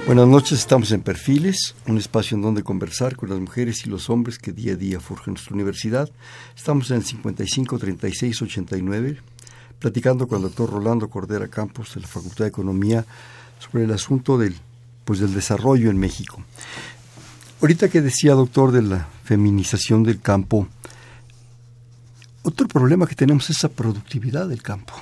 [0.09, 4.09] Buenas noches, estamos en Perfiles, un espacio en donde conversar con las mujeres y los
[4.09, 6.09] hombres que día a día forjan nuestra universidad.
[6.57, 9.19] Estamos en el 55 36 89,
[9.79, 13.05] platicando con el doctor Rolando Cordera Campos de la Facultad de Economía
[13.59, 14.57] sobre el asunto del,
[15.05, 16.43] pues, del desarrollo en México.
[17.61, 20.69] Ahorita que decía, doctor, de la feminización del campo,
[22.45, 24.95] otro problema que tenemos es la productividad del campo.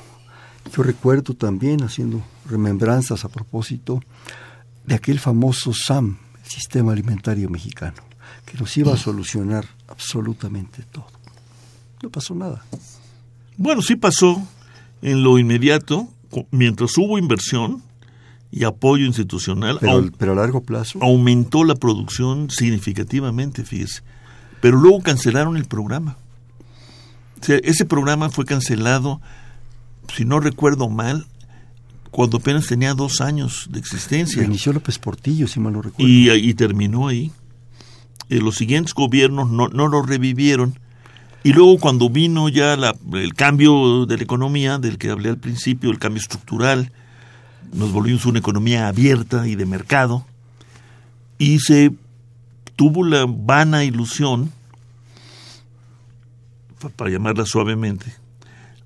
[0.76, 4.02] Yo recuerdo también, haciendo remembranzas a propósito,
[4.86, 8.02] de aquel famoso SAM, el Sistema Alimentario Mexicano,
[8.44, 11.06] que nos iba a solucionar absolutamente todo.
[12.02, 12.64] No pasó nada.
[13.56, 14.46] Bueno, sí pasó
[15.02, 16.08] en lo inmediato,
[16.50, 17.82] mientras hubo inversión
[18.50, 19.78] y apoyo institucional.
[19.80, 20.98] Pero, a largo plazo.
[21.02, 24.02] Aumentó la producción significativamente, fíjese.
[24.60, 26.16] Pero luego cancelaron el programa.
[27.46, 29.20] ese programa fue cancelado,
[30.14, 31.26] si no recuerdo mal,
[32.16, 34.42] cuando apenas tenía dos años de existencia.
[34.42, 36.10] inició López Portillo, si mal no recuerdo.
[36.10, 37.30] Y, terminó ahí.
[38.30, 40.78] Eh, los siguientes gobiernos no, no lo revivieron
[41.44, 45.90] Y luego cuando vino ya el cambio de la economía, del que hablé al principio,
[45.90, 46.90] el cambio estructural,
[47.74, 50.24] nos volvimos una economía abierta y de mercado,
[51.36, 51.92] y se
[52.76, 54.52] tuvo la vana ilusión,
[56.96, 58.06] para llamarla suavemente,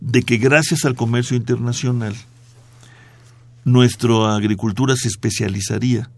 [0.01, 2.17] de que gracias al comercio internacional,
[3.65, 6.11] nuestra agricultura se especializaría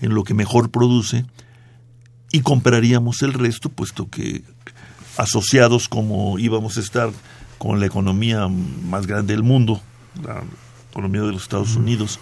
[0.00, 1.24] en lo que mejor produce
[2.32, 4.42] y compraríamos el resto, puesto que
[5.16, 7.10] asociados como íbamos a estar
[7.58, 9.80] con la economía más grande del mundo,
[10.22, 10.42] la
[10.90, 12.20] economía de los Estados Unidos,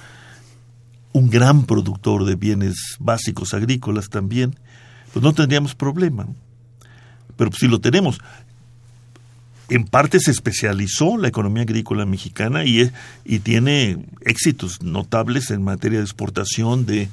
[1.12, 4.58] un gran productor de bienes básicos agrícolas también,
[5.12, 6.26] pues no tendríamos problema.
[7.36, 8.18] Pero si lo tenemos.
[9.68, 12.90] En parte se especializó la economía agrícola mexicana y,
[13.24, 17.08] y tiene éxitos notables en materia de exportación de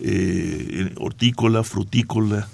[0.00, 2.48] eh, hortícola, frutícola,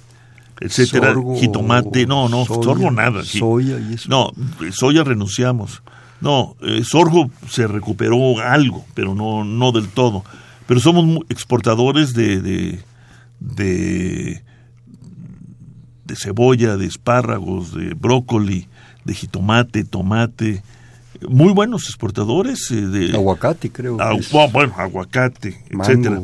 [0.61, 3.25] etcétera, jitomate, no, no, sorgo nada.
[3.25, 4.09] Soya y eso.
[4.09, 4.33] No,
[4.73, 5.83] soya renunciamos.
[6.21, 10.25] No, eh, sorgo se recuperó algo, pero no, no del todo.
[10.67, 12.81] Pero somos exportadores de, de,
[13.39, 14.43] de,
[16.05, 18.67] de cebolla, de espárragos, de brócoli,
[19.07, 20.63] de jitomate, tomate,
[21.29, 22.71] muy buenos exportadores.
[22.71, 23.97] Eh, de aguacate, creo.
[24.53, 26.23] bueno, aguacate, etcétera.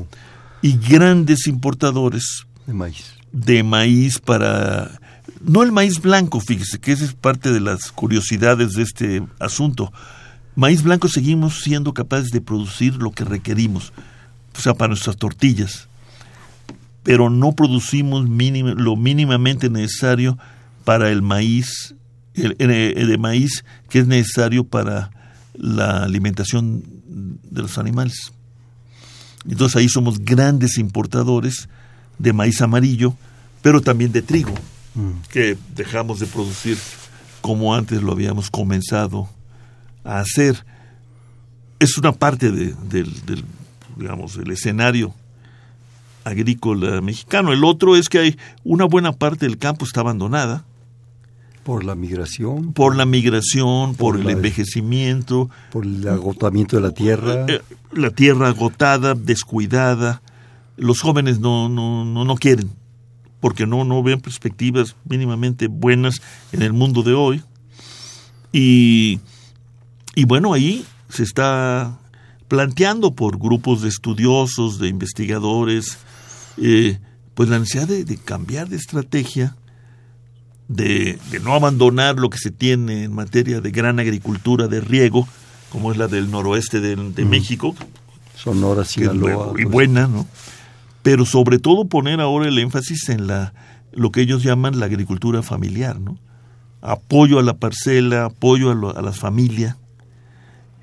[0.61, 5.01] Y grandes importadores de maíz de maíz para...
[5.45, 9.93] No el maíz blanco, fíjese, que esa es parte de las curiosidades de este asunto.
[10.55, 13.93] Maíz blanco seguimos siendo capaces de producir lo que requerimos,
[14.57, 15.89] o sea, para nuestras tortillas,
[17.03, 20.39] pero no producimos lo mínimamente necesario
[20.85, 21.95] para el maíz,
[22.35, 25.11] de maíz que es necesario para
[25.55, 28.33] la alimentación de los animales.
[29.49, 31.69] Entonces ahí somos grandes importadores
[32.19, 33.15] de maíz amarillo,
[33.61, 34.55] pero también de trigo,
[34.95, 35.29] mm.
[35.31, 36.79] que dejamos de producir
[37.41, 39.29] como antes lo habíamos comenzado
[40.05, 40.65] a hacer.
[41.79, 43.13] Es una parte de, del,
[43.97, 45.13] digamos, el escenario
[46.25, 47.53] agrícola mexicano.
[47.53, 50.65] El otro es que hay una buena parte del campo está abandonada.
[51.65, 52.73] Por la migración.
[52.73, 55.49] Por la migración, por, el envejecimiento.
[55.71, 57.47] Por el agotamiento de la tierra.
[57.49, 57.61] Eh,
[57.93, 60.23] la tierra agotada, descuidada,
[60.77, 62.71] los jóvenes no, no, no, no quieren,
[63.41, 66.21] porque no, no ven perspectivas mínimamente buenas
[66.53, 67.43] en el mundo de hoy.
[68.53, 69.21] Y,
[70.15, 71.99] y bueno, ahí se está
[72.49, 75.99] planteando por grupos de estudiosos, de investigadores,
[76.59, 76.99] eh,
[77.35, 79.57] pues la necesidad de, cambiar de estrategia,
[80.73, 85.29] de, de, no abandonar lo que se tiene en materia de gran agricultura de riego,
[85.71, 87.75] como es la del noroeste de, de México.
[88.37, 89.55] Sonora, Sinaloa.
[89.59, 90.27] Y buena, ¿no?
[91.03, 93.53] pero sobre todo poner ahora el énfasis en la
[93.93, 96.17] lo que ellos llaman la agricultura familiar, ¿no?
[96.81, 99.77] Apoyo a la parcela, apoyo a, a la familia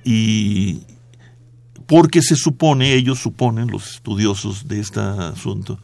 [0.04, 0.82] y
[1.86, 5.80] porque se supone, ellos suponen, los estudiosos de este asunto,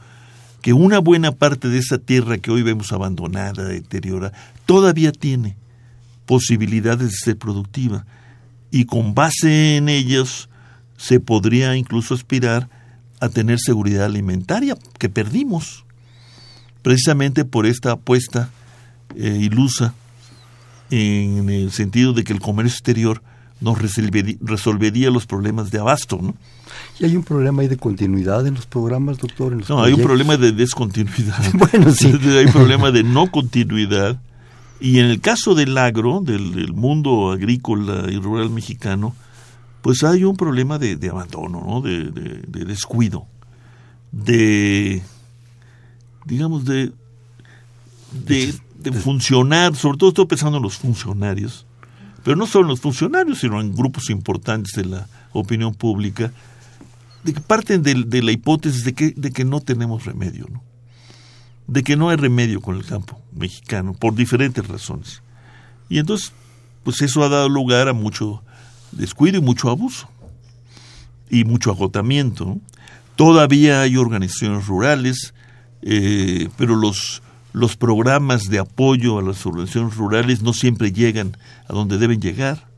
[0.67, 4.33] que una buena parte de esa tierra que hoy vemos abandonada, deteriorada,
[4.67, 5.55] todavía tiene
[6.27, 8.05] posibilidades de ser productiva.
[8.73, 10.49] Y con base en ellos
[10.97, 12.69] se podría incluso aspirar
[13.21, 15.85] a tener seguridad alimentaria que perdimos.
[16.83, 18.51] Precisamente por esta apuesta
[19.15, 19.95] eh, ilusa
[20.91, 23.23] en el sentido de que el comercio exterior
[23.61, 26.35] nos resolvería, los problemas de abasto, ¿no?
[26.99, 29.57] ¿Y hay un problema ahí de continuidad en los programas, doctor?
[29.69, 31.43] no, hay un problema de descontinuidad.
[31.55, 32.07] bueno, sí.
[32.23, 34.21] hay un problema de no continuidad.
[34.79, 39.15] Y en el caso del agro, del mundo agrícola y rural mexicano,
[39.87, 41.81] pues hay un problema de, abandono, ¿no?
[41.81, 42.11] de,
[42.65, 43.25] descuido,
[44.11, 45.01] de,
[46.25, 46.91] digamos, de,
[48.13, 48.53] de,
[48.93, 51.67] funcionar, sobre todo estoy pensando en los funcionarios,
[52.27, 56.33] pero no solo en los funcionarios, sino en grupos importantes de la opinión pública,
[57.23, 60.61] de que parten de, la hipótesis de que, de que no tenemos remedio, ¿no?
[61.69, 65.23] de que no hay remedio con el campo mexicano, por diferentes razones.
[65.89, 66.33] Y entonces,
[66.83, 68.43] pues eso ha dado lugar a mucho
[68.91, 70.09] descuido y mucho abuso
[71.31, 72.59] y mucho agotamiento.
[73.15, 75.33] Todavía hay organizaciones rurales,
[75.83, 77.23] eh, pero los,
[77.57, 82.69] los programas de apoyo a las organizaciones rurales no siempre llegan a donde deben llegar.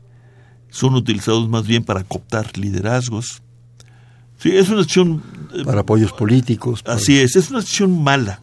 [0.69, 3.41] Son utilizados más bien para cooptar liderazgos.
[4.37, 5.21] Sí, es una acción...
[5.53, 6.81] Eh, para apoyos políticos.
[6.85, 8.39] Así es, es una acción mala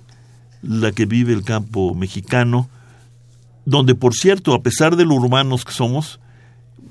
[0.61, 2.68] la que vive el campo mexicano,
[3.64, 6.20] donde por cierto, a pesar de lo urbanos que somos,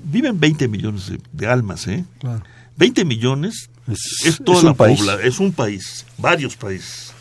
[0.02, 2.04] viven 20 millones de, almas, ¿eh?
[2.18, 2.42] Claro.
[2.78, 7.14] 20 millones es, toda la población, es un país, varios países.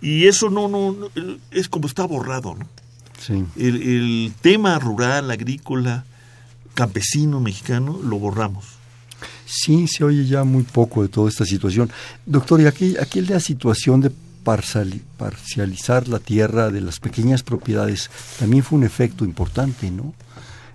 [0.00, 0.94] Y eso no, no,
[1.50, 2.68] es como está borrado, ¿no?
[3.20, 3.44] Sí.
[3.56, 6.04] El, el tema rural, agrícola,
[6.74, 8.66] campesino mexicano, lo borramos.
[9.46, 11.90] Sí, se oye ya muy poco de toda esta situación.
[12.26, 14.10] Doctor, y aquí, aquí la situación de
[14.44, 20.14] parciali- parcializar la tierra de las pequeñas propiedades también fue un efecto importante, ¿no?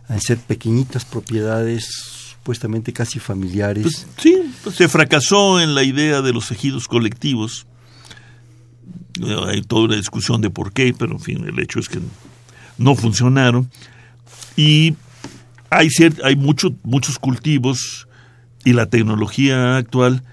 [0.07, 1.85] Al ser pequeñitas propiedades
[2.31, 3.83] supuestamente casi familiares.
[3.83, 7.67] Pues, sí, pues, se fracasó en la idea de los ejidos colectivos.
[9.47, 11.99] Hay toda una discusión de por qué, pero en fin, el hecho es que
[12.77, 13.69] no funcionaron.
[14.55, 14.95] Y
[15.69, 15.89] hay,
[16.23, 18.07] hay mucho- muchos cultivos
[18.63, 20.23] y la tecnología actual,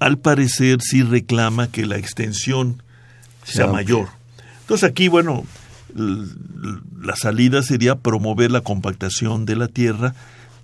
[0.00, 2.82] al parecer, sí reclama que la extensión
[3.44, 4.08] sea mayor.
[4.62, 5.44] Entonces aquí, bueno,
[5.94, 10.14] la salida sería promover la compactación de la tierra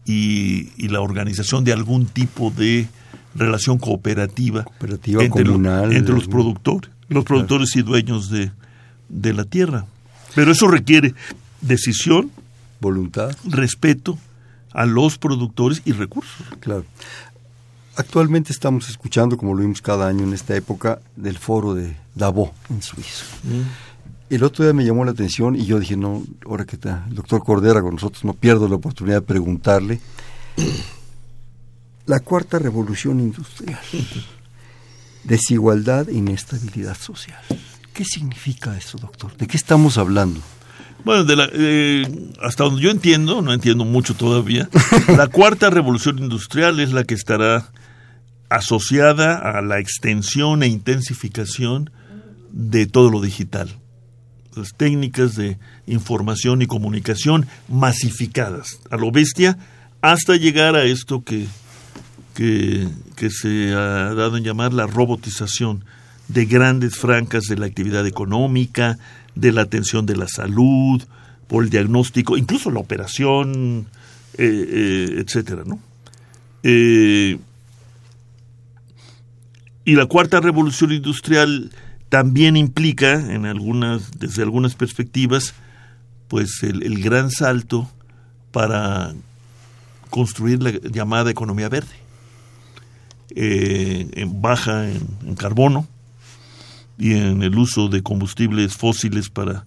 [0.05, 2.87] y, y la organización de algún tipo de
[3.35, 8.51] relación cooperativa, Cooperativa, entre, lo- comunal, entre los productores, los productores y dueños de,
[9.09, 9.87] de la tierra.
[10.35, 11.15] Pero eso requiere
[11.61, 12.31] decisión,
[12.81, 14.19] voluntad, respeto
[14.73, 16.47] a los productores y recursos.
[16.61, 16.85] claro.
[17.97, 22.51] Actualmente estamos escuchando, como lo vimos cada año en esta época, del foro de Davos
[22.69, 23.25] en Suiza.
[24.29, 27.15] El otro día me llamó la atención y yo dije, no, ahora que está el
[27.15, 30.01] doctor Cordera con nosotros, no pierdo la oportunidad de preguntarle.
[32.07, 33.79] La cuarta revolución industrial.
[35.25, 37.41] Desigualdad e inestabilidad social.
[37.93, 39.37] ¿Qué significa eso, doctor?
[39.37, 40.41] ¿De qué estamos hablando?
[41.05, 44.69] Bueno, de la, eh, hasta donde yo entiendo, no entiendo mucho todavía,
[45.17, 47.71] la cuarta revolución industrial es la que estará
[48.49, 51.91] asociada a la extensión e intensificación
[52.51, 53.69] de todo lo digital.
[54.57, 59.59] Las técnicas de información y comunicación masificadas, a lo bestia,
[60.01, 61.47] hasta llegar a esto que,
[62.35, 62.89] que,
[63.31, 65.85] se ha dado en llamar la robotización
[66.29, 68.99] de grandes francas de la actividad económica,
[69.35, 71.03] de la atención de la salud,
[71.47, 73.87] por el diagnóstico, incluso la operación,
[74.37, 75.79] eh, eh, etcétera, ¿no?
[76.63, 77.39] Eh,
[79.85, 81.71] y la cuarta revolución industrial
[82.09, 85.55] también implica, en algunas, desde algunas perspectivas,
[86.29, 87.91] pues el gran salto
[88.51, 89.13] para
[90.09, 92.04] construir la llamada economía verde,
[93.35, 95.87] eh, en baja en, en carbono
[96.99, 99.67] y en el uso de combustibles fósiles para,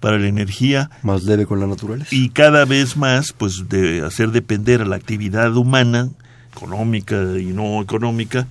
[0.00, 2.08] para la energía Más leve con la naturaleza.
[2.10, 6.08] y cada vez más pues de hacer depender a la actividad humana
[6.54, 8.46] económica y no económica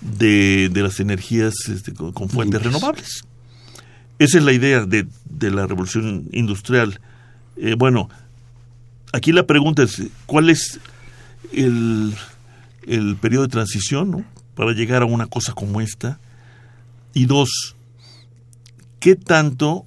[0.00, 2.80] de, de las energías este, con, con fuentes Limpias.
[2.80, 3.24] renovables
[4.20, 7.00] esa es la idea de, de la revolución industrial
[7.56, 8.08] Eh, bueno
[9.12, 10.78] aquí la pregunta es cuál es
[11.52, 12.14] el,
[12.86, 14.24] el periodo de transición ¿no?
[14.54, 16.18] para llegar a una cosa como esta
[17.12, 17.76] y dos
[19.00, 19.86] qué tanto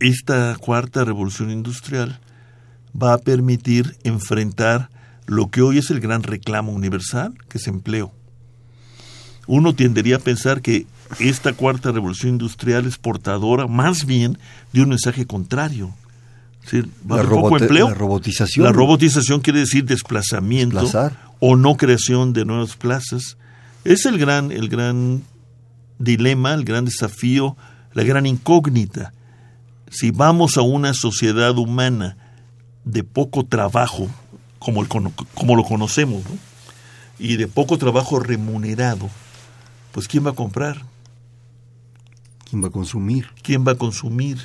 [0.00, 2.20] esta cuarta revolución industrial
[3.00, 4.90] va a permitir enfrentar
[5.26, 8.12] lo que hoy es el gran reclamo universal, que es empleo.
[9.46, 10.86] Uno tendería a pensar que
[11.18, 14.38] esta cuarta revolución industrial es portadora más bien
[14.72, 15.94] de un mensaje contrario.
[17.10, 17.88] Va a haber poco empleo.
[17.88, 18.64] la robotización.
[18.64, 21.29] La robotización quiere decir desplazamiento Desplazar.
[21.40, 23.36] O no creación de nuevas plazas.
[23.84, 25.22] Es el gran, el gran
[25.98, 27.56] dilema, el gran desafío,
[27.92, 29.12] la gran incógnita.
[29.90, 32.16] Si vamos a una sociedad humana
[32.84, 34.08] de poco trabajo,
[34.58, 36.50] como, el como lo conocemos, ¿no?
[37.20, 39.08] y de poco trabajo remunerado,
[39.92, 40.82] pues ¿quién va a comprar?
[42.48, 43.28] ¿Quién va a consumir?
[43.42, 44.38] ¿Quién va a consumir?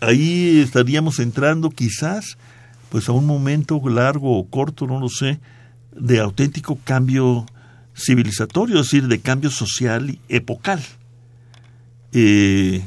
[0.00, 2.36] Ahí estaríamos entrando quizás
[2.90, 5.40] pues a un momento largo o corto, no lo sé,
[5.96, 7.46] de auténtico cambio
[7.94, 10.82] civilizatorio, es decir, de cambio social y epocal.
[12.12, 12.84] Eh,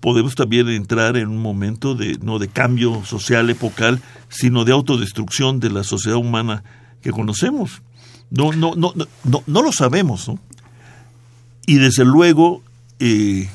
[0.00, 5.60] podemos también entrar en un momento de no de cambio social epocal, sino de autodestrucción
[5.60, 6.64] de la sociedad humana
[7.02, 7.82] que conocemos.
[8.30, 10.38] No, no, no, no, no, no lo sabemos, ¿no?
[11.66, 12.62] Y desde luego,
[12.98, 13.48] eh,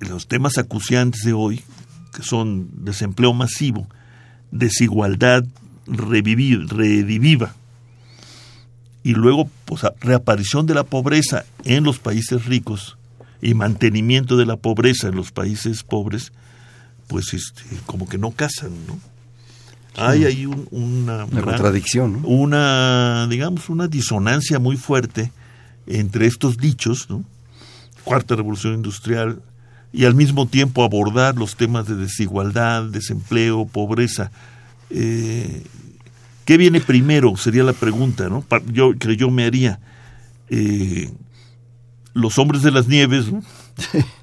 [0.00, 1.62] los temas acuciantes de hoy,
[2.14, 3.86] que son desempleo masivo,
[4.50, 5.44] desigualdad
[5.86, 7.54] revivir, rediviva,
[9.02, 12.96] y luego pues, reaparición de la pobreza en los países ricos
[13.40, 16.32] y mantenimiento de la pobreza en los países pobres,
[17.06, 18.98] pues este, como que no casan, ¿no?
[19.98, 22.28] Hay ahí un- una, Una gran- contradicción, ¿no?
[22.28, 25.30] una, digamos, una disonancia muy fuerte
[25.86, 27.24] entre estos dichos, ¿no?
[28.04, 29.40] Cuarta revolución industrial,
[29.92, 34.30] y al mismo tiempo abordar los temas de desigualdad, desempleo, pobreza.
[34.90, 35.62] Eh,
[36.44, 37.36] ¿Qué viene primero?
[37.36, 38.44] Sería la pregunta, ¿no?
[38.72, 39.80] Yo, que yo me haría.
[40.48, 41.10] Eh,
[42.14, 43.42] los hombres de las nieves, ¿no?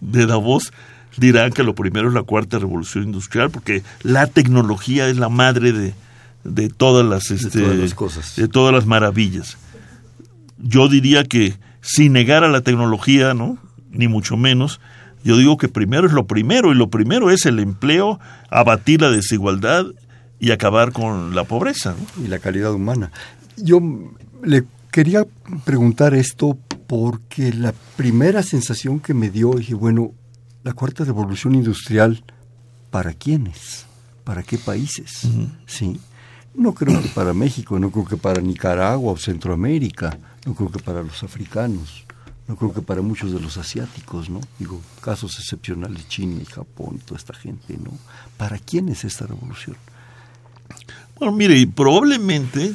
[0.02, 0.72] de Davos
[1.18, 5.74] dirán que lo primero es la cuarta revolución industrial, porque la tecnología es la madre
[5.74, 5.94] de,
[6.44, 8.36] de todas las este, todas las cosas.
[8.36, 9.58] de todas las maravillas.
[10.58, 13.58] Yo diría que sin negar a la tecnología, ¿no?
[13.92, 14.80] Ni mucho menos.
[15.24, 19.12] Yo digo que primero es lo primero y lo primero es el empleo, abatir la
[19.12, 19.86] desigualdad
[20.44, 21.96] y acabar con la pobreza.
[21.98, 22.26] ¿no?
[22.26, 23.14] y la calidad humana.
[23.56, 23.80] Yo
[24.44, 25.26] le quería
[25.64, 30.12] preguntar esto porque la primera sensación que me dio, dije, bueno,
[30.64, 32.26] la cuarta revolución industrial,
[32.92, 33.86] ¿para quiénes?
[34.26, 35.22] ¿Para qué países?
[35.66, 35.98] Sí.
[36.56, 40.80] No creo que para México, no creo que para Nicaragua o Centroamérica, no creo que
[40.80, 42.04] para los africanos,
[42.50, 44.42] no creo que para muchos de los asiáticos, ¿no?
[44.60, 47.92] Digo, casos excepcionales, China y Japón, toda esta gente, ¿no?
[48.36, 49.78] ¿Para quién es esta revolución?
[51.18, 52.74] Bueno, mire, y probablemente,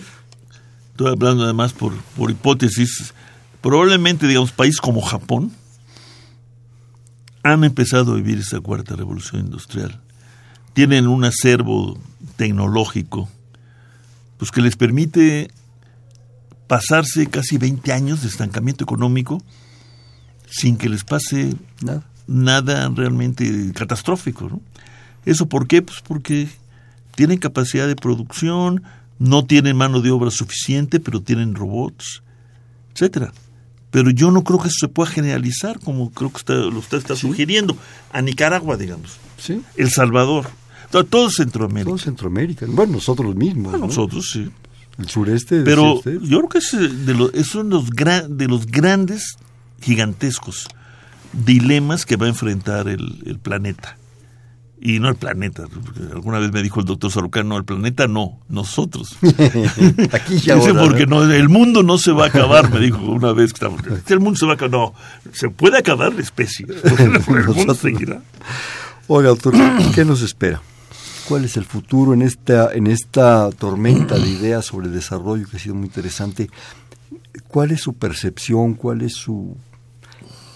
[0.90, 3.12] estoy hablando además por, por hipótesis,
[3.60, 5.52] probablemente, digamos, países como Japón
[7.42, 10.00] han empezado a vivir esa cuarta revolución industrial.
[10.72, 11.98] Tienen un acervo
[12.36, 13.28] tecnológico,
[14.36, 15.50] pues que les permite
[16.66, 19.42] pasarse casi 20 años de estancamiento económico
[20.50, 22.04] sin que les pase Nada.
[22.26, 24.48] nada realmente catastrófico.
[24.48, 24.60] ¿no?
[25.24, 25.82] ¿Eso por qué?
[25.82, 26.48] Pues porque
[27.18, 28.84] tienen capacidad de producción,
[29.18, 32.22] no tienen mano de obra suficiente, pero tienen robots,
[32.94, 33.32] etcétera.
[33.90, 36.98] Pero yo no creo que eso se pueda generalizar, como creo que usted, lo usted
[36.98, 37.76] está sugiriendo,
[38.12, 39.60] a Nicaragua, digamos, Sí.
[39.76, 40.46] El Salvador,
[40.92, 41.88] todo, todo Centroamérica.
[41.88, 42.66] Todo Centroamérica.
[42.68, 43.72] Bueno, nosotros mismos.
[43.72, 43.78] ¿no?
[43.78, 44.48] nosotros, sí.
[44.96, 45.62] El sureste.
[45.62, 46.20] Pero usted.
[46.20, 49.38] yo creo que es, eh, de los, es uno de los, gran- de los grandes,
[49.80, 50.68] gigantescos
[51.32, 53.96] dilemas que va a enfrentar el, el planeta.
[54.80, 55.64] Y no el planeta,
[56.12, 59.16] alguna vez me dijo el doctor Sarucán, no, el planeta no, nosotros.
[60.12, 61.24] Aquí ya Dice, ahora, porque ¿no?
[61.24, 63.82] no, el mundo no se va a acabar, me dijo una vez que estábamos.
[64.08, 64.94] El mundo se va a acabar, no,
[65.32, 66.66] se puede acabar la especie,
[66.98, 67.78] el mundo Nosotros.
[67.78, 68.22] seguirá.
[69.08, 69.54] Oiga, doctor,
[69.94, 70.62] ¿qué nos espera?
[71.28, 75.56] ¿Cuál es el futuro en esta, en esta tormenta de ideas sobre el desarrollo que
[75.56, 76.48] ha sido muy interesante?
[77.48, 78.74] ¿Cuál es su percepción?
[78.74, 79.56] ¿Cuál es su...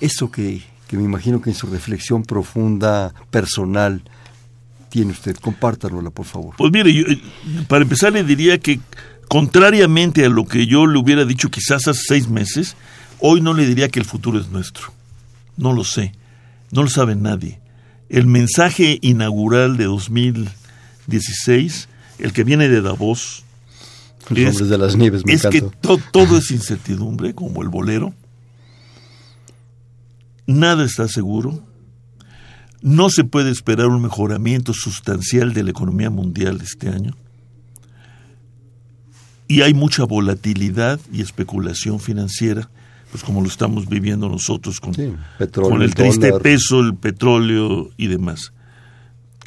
[0.01, 0.63] eso que,
[0.93, 4.03] que me imagino que en su reflexión profunda, personal,
[4.91, 5.35] tiene usted?
[5.37, 6.55] Compártanosla, por favor.
[6.59, 7.19] Pues mire, yo, eh,
[7.67, 8.79] para empezar le diría que
[9.27, 12.77] contrariamente a lo que yo le hubiera dicho quizás hace seis meses,
[13.21, 14.93] hoy no le diría que el futuro es nuestro.
[15.57, 16.13] No lo sé,
[16.73, 17.59] no lo sabe nadie.
[18.11, 19.85] El mensaje inaugural de
[21.07, 21.89] 2016,
[22.19, 23.45] el que viene de Davos,
[24.29, 27.71] Los es- hombres de las nieves, me es que to- todo es incertidumbre, como el
[27.71, 28.13] bolero.
[30.59, 31.61] Nada está seguro.
[32.83, 37.15] No se puede esperar un mejoramiento sustancial de la economía mundial este año.
[39.49, 42.71] Y hay mucha volatilidad y especulación financiera,
[43.11, 46.43] pues como lo estamos viviendo nosotros con, Sí, petróleo, con el triste dólar.
[46.43, 48.53] peso, el petróleo y demás.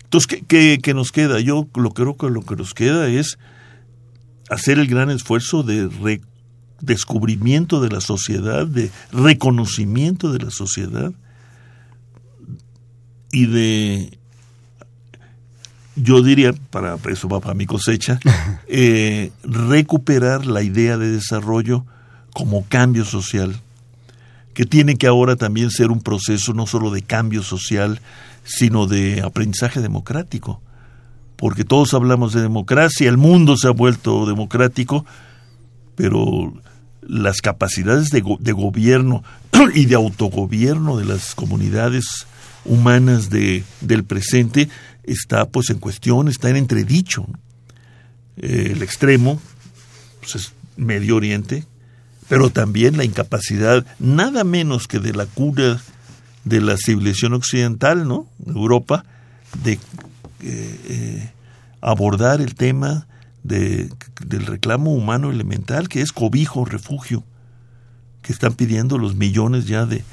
[0.04, 1.40] Entonces, ¿qué, qué- qué nos queda?
[1.40, 3.38] Yo lo creo que lo que nos queda es
[4.50, 5.88] hacer el gran esfuerzo de
[6.82, 11.14] descubrimiento de la sociedad, de reconocimiento de la sociedad
[13.32, 14.18] y de,
[15.96, 18.20] yo diría, para eso va para mi cosecha,
[18.68, 21.86] eh, recuperar la idea de desarrollo
[22.34, 23.60] como cambio social,
[24.54, 28.00] que tiene que ahora también ser un proceso no solo de cambio social,
[28.44, 30.62] sino de aprendizaje democrático
[31.36, 35.06] porque todos hablamos de democracia, el mundo se ha vuelto democrático,
[35.96, 36.54] pero
[37.02, 39.24] las capacidades de, de gobierno
[39.74, 42.28] y de autogobierno de las comunidades
[42.66, 44.70] humanas de, del presente
[45.04, 47.28] está pues en cuestión, está en entredicho.
[48.38, 49.40] Eh, el extremo
[50.20, 51.66] pues, es Medio Oriente,
[52.28, 55.80] pero también la incapacidad, nada menos que de la cura
[56.44, 58.28] de la civilización occidental, ¿no?
[58.46, 59.06] Europa,
[59.64, 59.80] de eh,
[60.42, 61.32] eh,
[61.82, 63.08] abordar el tema
[63.48, 63.90] de-
[64.26, 67.24] del reclamo humano elemental, que es cobijo, refugio,
[68.22, 70.04] que están pidiendo los millones ya de,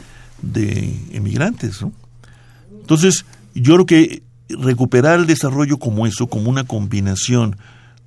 [0.43, 1.81] de emigrantes.
[1.81, 1.93] ¿no?
[2.81, 3.25] Entonces,
[3.55, 7.57] yo creo que recuperar el desarrollo como eso, como una combinación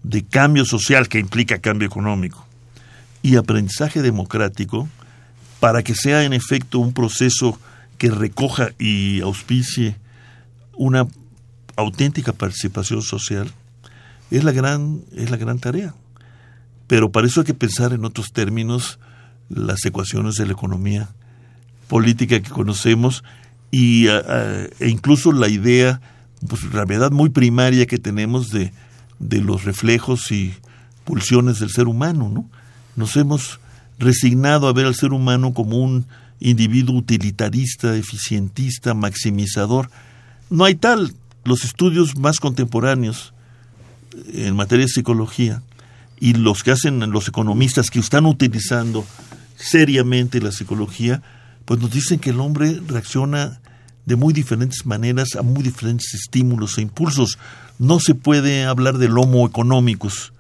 [0.04, 2.46] de cambio social que implica cambio económico
[3.24, 4.88] y aprendizaje democrático,
[5.60, 7.60] para que sea en efecto un proceso
[7.98, 9.96] que recoja y auspicie
[10.78, 11.08] una
[11.76, 13.50] auténtica participación social,
[14.32, 15.94] es la gran, es la gran tarea.
[16.88, 19.00] Pero para eso hay que pensar en otros términos
[19.50, 21.10] las ecuaciones de la economía
[21.88, 23.24] política que conocemos
[23.72, 26.02] y a- a- e incluso la idea,
[26.48, 28.72] pues la muy primaria que tenemos de,
[29.20, 30.54] de los reflejos y
[31.04, 32.50] pulsiones del ser humano, ¿no?
[32.96, 33.60] Nos hemos
[34.00, 36.06] resignado a ver al ser humano como un
[36.40, 39.90] individuo utilitarista, eficientista, maximizador.
[40.50, 41.14] No hay tal.
[41.44, 43.34] Los estudios más contemporáneos
[44.34, 45.62] en materia de psicología
[46.20, 49.06] y los que hacen los economistas que están utilizando
[49.56, 51.22] seriamente la psicología,
[51.66, 53.60] pues nos dicen que el hombre reacciona
[54.06, 57.38] de muy diferentes maneras a muy diferentes estímulos e impulsos.
[57.80, 60.32] No se puede hablar del homo económicos,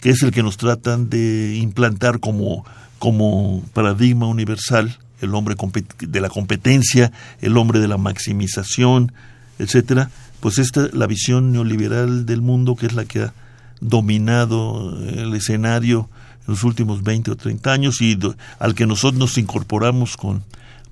[0.00, 2.64] que es el que nos tratan de implantar como,
[2.98, 5.56] como paradigma universal, el hombre
[6.00, 9.12] de la competencia, el hombre de la maximización,
[9.58, 10.10] etcétera,
[10.46, 13.34] pues esta la visión neoliberal del mundo que es la que ha
[13.80, 16.08] dominado el escenario
[16.46, 18.16] en los últimos 20 o 30 años y
[18.60, 20.44] al que nosotros nos incorporamos con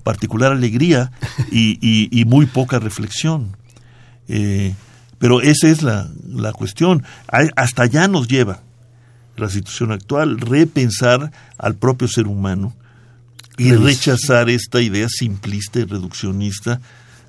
[0.03, 1.13] particular alegría
[1.53, 3.55] y, muy poca reflexión.
[4.27, 4.75] Eh,
[5.19, 7.05] pero esa es la, la cuestión.
[7.55, 8.59] Hasta allá nos lleva
[9.37, 12.75] la situación actual, repensar al propio ser humano
[13.57, 16.81] y rechazar esta idea simplista y reduccionista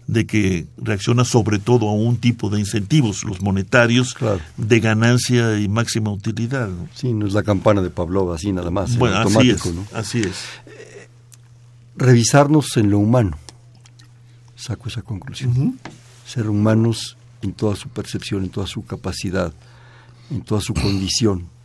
[0.07, 4.15] de que reacciona sobre todo a un tipo de incentivos, los monetarios,
[4.57, 6.69] de ganancia y máxima utilidad.
[6.95, 9.71] Sí, no es la campana de Pavlov, así nada más, bueno, automático.
[9.93, 10.45] Así es, así es.
[11.97, 13.37] revisarnos en lo humano,
[14.55, 15.79] saco esa conclusión.
[16.27, 19.53] Ser humanos en toda su percepción, en toda su capacidad,
[20.31, 21.56] en toda su condición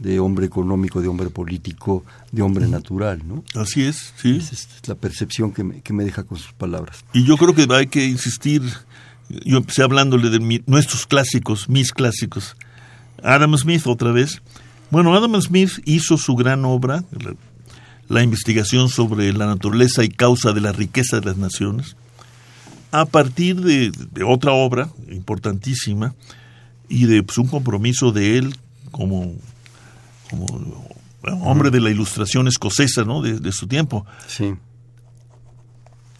[0.00, 3.44] de hombre económico, de hombre político, de hombre natural, ¿no?
[3.54, 4.38] Así es, sí.
[4.38, 7.04] Esa es la percepción que me, que me deja con sus palabras.
[7.12, 8.62] Y yo creo que hay que insistir,
[9.28, 12.56] yo empecé hablándole de nuestros clásicos, mis clásicos.
[13.22, 14.40] Adam Smith otra vez.
[14.90, 17.04] Bueno, Adam Smith hizo su gran obra,
[18.08, 21.96] la, investigación sobre la naturaleza y causa de la riqueza de las naciones,
[22.90, 23.92] a partir de,
[24.24, 26.14] otra obra importantísima
[26.88, 28.56] y de pues, un compromiso de él
[28.90, 29.36] como
[30.30, 30.46] como
[31.42, 33.20] hombre de la ilustración escocesa, ¿no?
[33.20, 34.06] De, su tiempo.
[34.26, 34.54] Sí.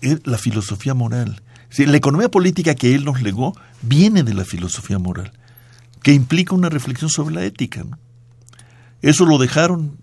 [0.01, 1.43] Es la filosofía moral.
[1.77, 5.33] la economía política que él nos legó viene de la filosofía moral,
[6.03, 7.85] que implica una reflexión sobre la ética.
[9.03, 9.99] Eso lo dejaron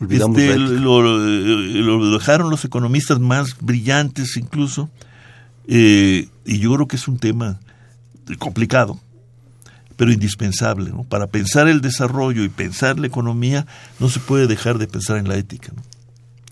[0.00, 4.90] este, lo, dejaron los economistas más brillantes incluso,
[5.66, 7.58] eh, y yo creo que es un tema
[8.38, 9.00] complicado,
[9.98, 10.90] pero indispensable.
[10.90, 11.02] ¿no?
[11.02, 13.66] Para pensar el desarrollo y pensar la economía,
[13.98, 15.72] no se puede dejar de pensar en la ética.
[15.76, 15.82] ¿no?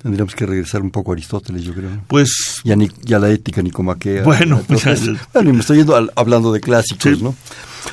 [0.02, 1.90] Tendríamos que regresar un poco a Aristóteles, yo creo.
[2.08, 2.60] Pues.
[2.64, 4.24] Ya, ni, ya la ética nicomaquea.
[4.24, 4.84] Bueno, pues,
[5.32, 7.34] bueno, y me estoy yendo hablando de clásicos, ¿no?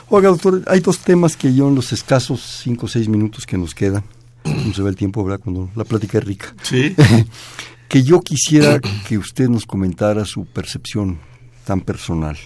[0.09, 3.57] Oiga, doctor, hay dos temas que yo en los escasos cinco o seis minutos que
[3.57, 4.03] nos quedan,
[4.43, 5.39] no se ve el tiempo, ¿verdad?
[5.43, 6.53] Cuando la plática es rica.
[6.63, 6.95] Sí.
[7.87, 11.19] que yo quisiera que usted nos comentara su percepción
[11.63, 12.37] tan personal.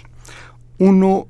[0.78, 1.28] Uno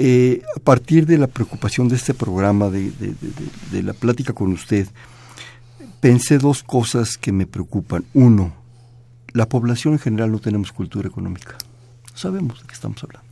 [0.00, 4.86] eh, a partir de la preocupación de este programa, de, la plática con usted,
[5.98, 8.04] pensé dos cosas que me preocupan.
[8.14, 8.54] Uno,
[9.32, 11.56] la población en general no tenemos cultura económica.
[12.14, 13.26] Sabemos de qué estamos hablando.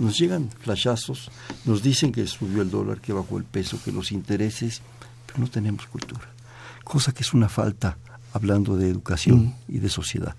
[0.00, 1.30] Nos llegan flashazos,
[1.64, 4.82] nos dicen que subió el dólar, que bajó el peso, que los intereses,
[5.24, 6.28] pero no tenemos cultura.
[6.82, 7.96] Cosa que es una falta
[8.32, 9.54] hablando de educación mm.
[9.68, 10.34] y de sociedad.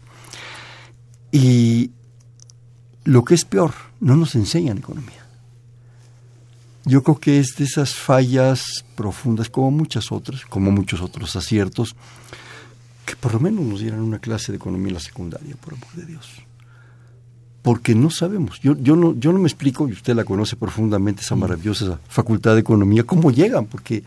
[1.32, 1.92] Y
[3.06, 5.19] lo que es peor, no nos enseñan economía
[6.90, 11.96] yo creo que es de esas fallas profundas, como muchas otras, como muchos otros aciertos,
[13.06, 15.92] que por lo menos nos dieran una clase de economía en la secundaria, por amor
[15.94, 16.28] de Dios.
[17.62, 18.60] Porque no sabemos.
[18.62, 21.40] Yo, yo, no, yo no me explico, y usted la conoce profundamente, esa mm.
[21.40, 24.04] maravillosa facultad de economía, cómo llegan, porque,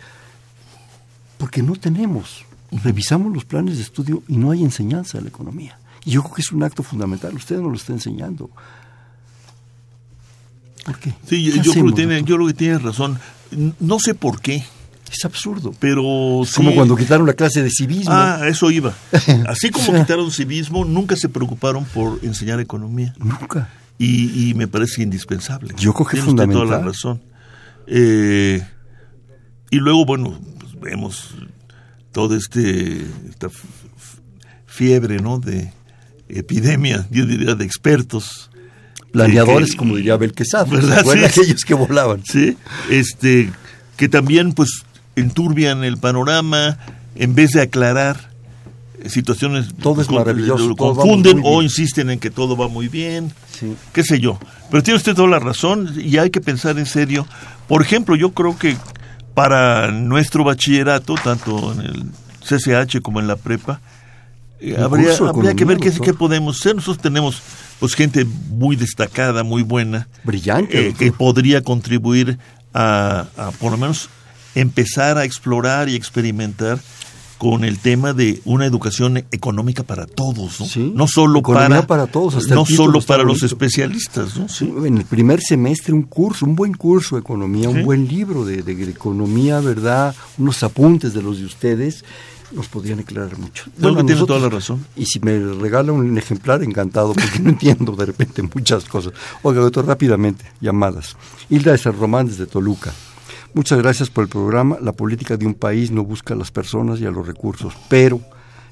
[1.38, 2.44] porque no tenemos.
[2.82, 5.78] Revisamos los planes de estudio y no hay enseñanza de la economía.
[6.04, 7.34] Y yo creo que es un acto fundamental.
[7.34, 8.50] Usted no lo está enseñando.
[10.84, 11.14] ¿Por qué?
[11.26, 13.18] Sí, yo, creo que tiene, yo creo que tiene razón.
[13.80, 14.64] No sé por qué.
[15.10, 15.74] Es absurdo.
[15.78, 16.02] Pero
[16.56, 18.12] como cuando quitaron la clase de civismo.
[18.12, 18.94] Ah, eso iba.
[19.46, 23.14] Así como quitaron civismo, nunca se preocuparon por enseñar economía.
[23.18, 23.68] Nunca.
[23.98, 25.74] Y, me parece indispensable.
[25.76, 26.66] Yo que es fundamental.
[26.66, 27.22] toda la razón.
[27.86, 28.66] Eh,
[29.70, 31.34] y luego, bueno, pues vemos
[32.10, 33.48] toda este, esta
[34.66, 35.38] fiebre, ¿no?
[35.38, 35.72] De
[36.28, 38.50] epidemia, yo diría, de expertos
[39.12, 40.32] planeadores, como diría Abel
[40.68, 41.04] ¿verdad?
[41.24, 42.22] aquellos que volaban.
[42.24, 42.56] Sí,
[42.90, 43.52] este,
[43.96, 44.84] que también pues
[45.14, 46.78] enturbian el panorama
[47.14, 48.32] en vez de aclarar
[49.06, 53.74] situaciones todo es maravilloso confunden o insisten en que todo va muy bien sí.
[53.92, 54.38] qué sé yo.
[54.70, 57.26] Pero tiene usted toda la razón y hay que pensar en serio.
[57.68, 58.76] Por ejemplo yo creo que
[59.34, 62.04] para nuestro bachillerato tanto en el
[62.42, 63.80] CCH como en la prepa
[64.60, 66.76] eh, habría, habría que ver qué, qué podemos hacer.
[66.76, 67.42] Nosotros tenemos
[67.82, 72.38] pues gente muy destacada, muy buena, brillante, eh, que podría contribuir
[72.72, 73.26] a,
[73.58, 74.08] por lo menos
[74.54, 76.78] empezar a explorar y experimentar
[77.38, 80.66] con el tema de una educación económica para todos, ¿no?
[80.66, 84.48] Sí, no solo para, para todos, hasta no solo para los especialistas, ¿no?
[84.48, 87.78] Sí, en el primer semestre un curso, un buen curso de economía, Sí.
[87.78, 90.14] un buen libro de, de economía, ¿verdad?
[90.38, 92.04] Unos apuntes de los de ustedes
[92.52, 93.64] nos podrían aclarar mucho.
[93.78, 94.84] A tiene toda la razón.
[94.96, 99.12] Y si me regala un ejemplar, encantado, porque no entiendo de repente muchas cosas.
[99.42, 101.16] Oiga, doctor, rápidamente, llamadas.
[101.48, 102.92] Hilda de San Román desde Toluca.
[103.54, 104.78] Muchas gracias por el programa.
[104.80, 108.20] La política de un país no busca a las personas y a los recursos, pero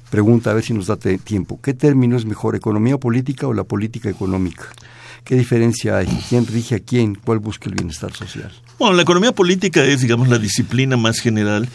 [0.09, 1.59] pregunta a ver si nos da tiempo.
[1.61, 4.65] ¿Qué término es mejor, economía política o la política económica?
[5.23, 6.07] ¿Qué diferencia hay?
[6.29, 7.15] ¿Quién rige a quién?
[7.15, 8.51] ¿Cuál busca el bienestar social?
[8.79, 11.69] Bueno, la economía política es, digamos, la disciplina más general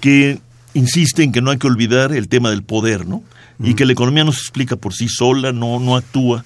[0.00, 0.38] que
[0.74, 3.22] insiste en que no hay que olvidar el tema del poder, ¿no?
[3.58, 6.44] Y que la economía no se explica por sí sola, no, no actúa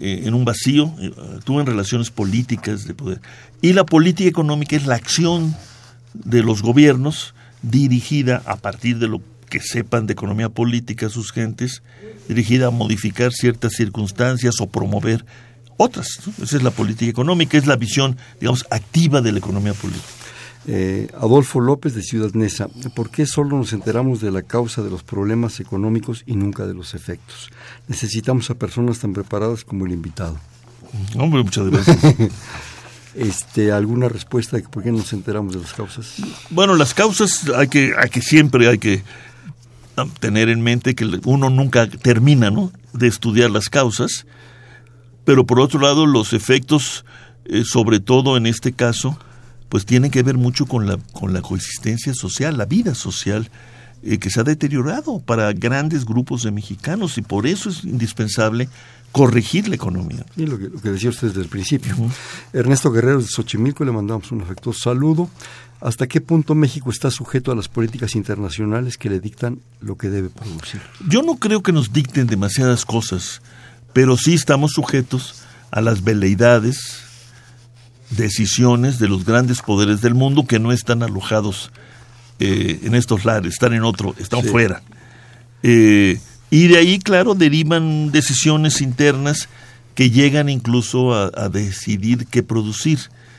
[0.00, 3.20] eh, en un vacío, eh, actúa en relaciones políticas de poder.
[3.60, 5.54] Y la política económica es la acción
[6.14, 9.20] de los gobiernos dirigida a partir de lo
[9.50, 11.82] que sepan de economía política sus gentes,
[12.28, 15.24] dirigida a modificar ciertas circunstancias o promover
[15.76, 16.08] otras.
[16.26, 16.44] ¿no?
[16.44, 20.23] Esa es la política económica, es la visión, digamos, activa de la economía política.
[20.66, 24.90] Eh, Adolfo López de Ciudad Neza, ¿por qué solo nos enteramos de la causa de
[24.90, 27.50] los problemas económicos y nunca de los efectos?
[27.86, 30.38] Necesitamos a personas tan preparadas como el invitado.
[31.16, 31.98] Hombre, muchas gracias.
[33.14, 36.16] Este, ¿Alguna respuesta de por qué nos enteramos de las causas?
[36.50, 39.04] Bueno, las causas hay que, hay que siempre hay que
[40.18, 42.72] tener en mente que uno nunca termina ¿no?
[42.92, 44.26] de estudiar las causas,
[45.24, 47.04] pero por otro lado los efectos,
[47.44, 49.16] eh, sobre todo en este caso,
[49.74, 53.50] pues tienen que ver mucho con la, con la coexistencia social, la vida social
[54.04, 58.68] eh, que se ha deteriorado para grandes grupos de mexicanos y por eso es indispensable
[59.10, 60.24] corregir la economía.
[60.36, 61.96] Y lo que, lo que decía usted desde el principio.
[62.52, 65.28] Ernesto Guerrero de Xochimilco le mandamos un afectuoso saludo.
[65.80, 70.08] ¿Hasta qué punto México está sujeto a las políticas internacionales que le dictan lo que
[70.08, 70.82] debe producir?
[71.08, 73.42] Yo no creo que nos dicten demasiadas cosas,
[73.92, 77.03] pero sí estamos sujetos a las veleidades,
[78.10, 81.70] decisiones de los grandes poderes del mundo que no están alojados
[82.40, 84.48] eh, en estos lares, están en otro, están Sí.
[84.48, 84.82] fuera.
[85.62, 89.48] Eh, y de ahí, claro, derivan decisiones internas
[89.94, 92.98] que llegan incluso a, a decidir qué producir,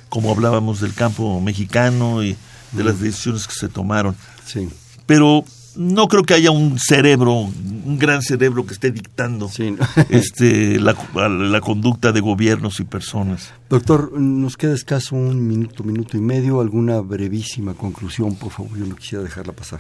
[0.09, 2.35] como hablábamos del campo mexicano y
[2.71, 4.67] de las decisiones que se tomaron Sí,
[5.05, 5.43] pero
[5.75, 9.71] no creo que haya un cerebro, un gran cerebro que esté dictando sí.
[9.71, 9.85] ¿no?
[10.09, 10.95] este, la,
[11.29, 13.53] la conducta de gobiernos y personas.
[13.69, 16.61] Doctor, nos queda escaso un minuto, minuto y medio.
[16.61, 18.77] ¿Alguna brevísima conclusión, por favor?
[18.77, 19.79] Yo no quisiera dejarla pasar.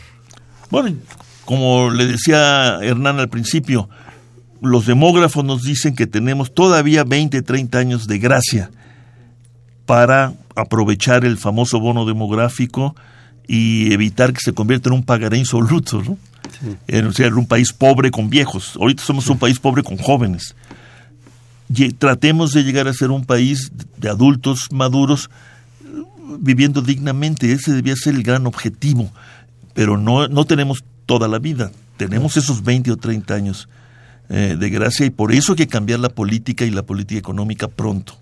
[0.69, 0.97] Bueno,
[1.45, 3.89] como le decía Hernán al principio,
[4.61, 8.71] los demógrafos nos dicen que tenemos todavía 20, 30 años de gracia
[9.85, 12.95] para aprovechar el famoso bono demográfico
[13.47, 16.17] y evitar que se convierta en un pagaré insoluto, ¿no?
[16.59, 16.75] Sí.
[16.87, 18.75] En, o sea, en un país pobre con viejos.
[18.79, 20.55] Ahorita somos un país pobre con jóvenes.
[21.97, 25.29] Tratemos de llegar a ser un país de adultos maduros
[26.39, 27.51] viviendo dignamente.
[27.51, 29.11] Ese debía ser el gran objetivo.
[29.73, 31.71] Pero no, no tenemos toda la vida.
[31.97, 33.69] Tenemos esos 20 o 30 años
[34.29, 37.67] eh, de gracia y por eso hay que cambiar la política y la política económica
[37.67, 38.13] pronto.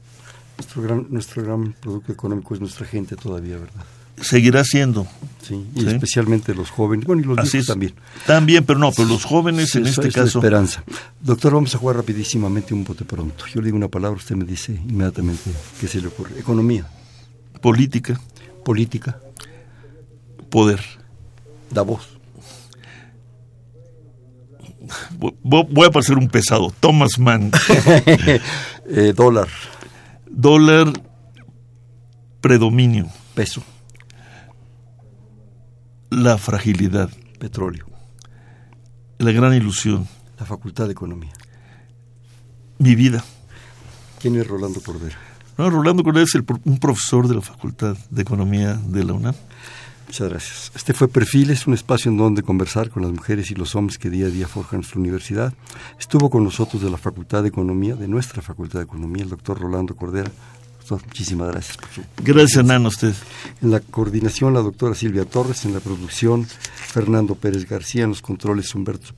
[0.57, 3.83] Nuestro gran, nuestro gran producto económico es nuestra gente todavía, ¿verdad?
[4.21, 5.07] Seguirá siendo.
[5.41, 5.87] Sí, y Sí.
[5.87, 7.65] especialmente los jóvenes, bueno, y los Así es.
[7.65, 7.93] también.
[8.25, 10.39] También, pero no, pero los jóvenes Sí, en eso este es caso.
[10.39, 10.83] esperanza.
[11.19, 13.45] Doctor, vamos a jugar rapidísimamente un bote pronto.
[13.53, 15.51] Yo le digo una palabra, usted me dice inmediatamente
[15.81, 16.39] qué se le ocurre.
[16.39, 16.87] Economía,
[17.61, 18.19] Política,
[18.63, 19.19] política,
[20.49, 20.81] poder.
[21.71, 22.07] Davos,
[25.17, 26.73] Vo- vo- Voy a parecer un pesado.
[26.79, 27.51] Thomas Mann.
[28.87, 29.47] eh, dólar,
[30.29, 30.91] Dólar,
[32.41, 33.07] predominio.
[33.33, 33.63] peso,
[36.15, 37.09] La fragilidad.
[37.39, 37.85] petróleo,
[39.17, 40.07] La gran ilusión.
[40.39, 41.33] la Facultad de Economía.
[42.77, 43.23] Mi vida.
[44.21, 45.15] ¿Quién es Rolando Cordero?
[45.57, 49.33] No, Rolando Cordero es el un profesor de la Facultad de Economía de la UNAM.
[50.05, 50.71] Muchas gracias.
[50.75, 54.11] Este fue Perfiles, un espacio en donde conversar con las mujeres y los hombres que
[54.11, 55.51] día a día forjan nuestra universidad.
[55.99, 59.59] Estuvo con nosotros de la Facultad de Economía, de nuestra Facultad de Economía, el doctor
[59.59, 60.31] Rolando Cordera.
[60.83, 63.13] Doctor, muchísimas gracias por su Gracias, Hernán, a usted.
[63.61, 65.63] En la coordinación, la doctora Silvia Torres.
[65.63, 68.03] En la producción, Fernando Pérez García.
[68.03, 69.13] En los controles, Humberto,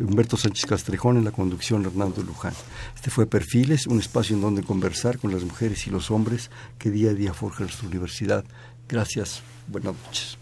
[0.00, 1.16] Humberto Sánchez Castrejón.
[1.16, 2.52] En la conducción, Hernando Luján.
[2.96, 6.90] Este fue Perfiles, un espacio en donde conversar con las mujeres y los hombres que
[6.90, 8.44] día a día forjan nuestra universidad.
[8.88, 9.42] Gracias.
[9.68, 10.36] Buenas noches.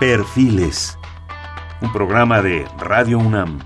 [0.00, 0.96] Perfiles.
[1.82, 3.60] Un programa de Radio UNAM.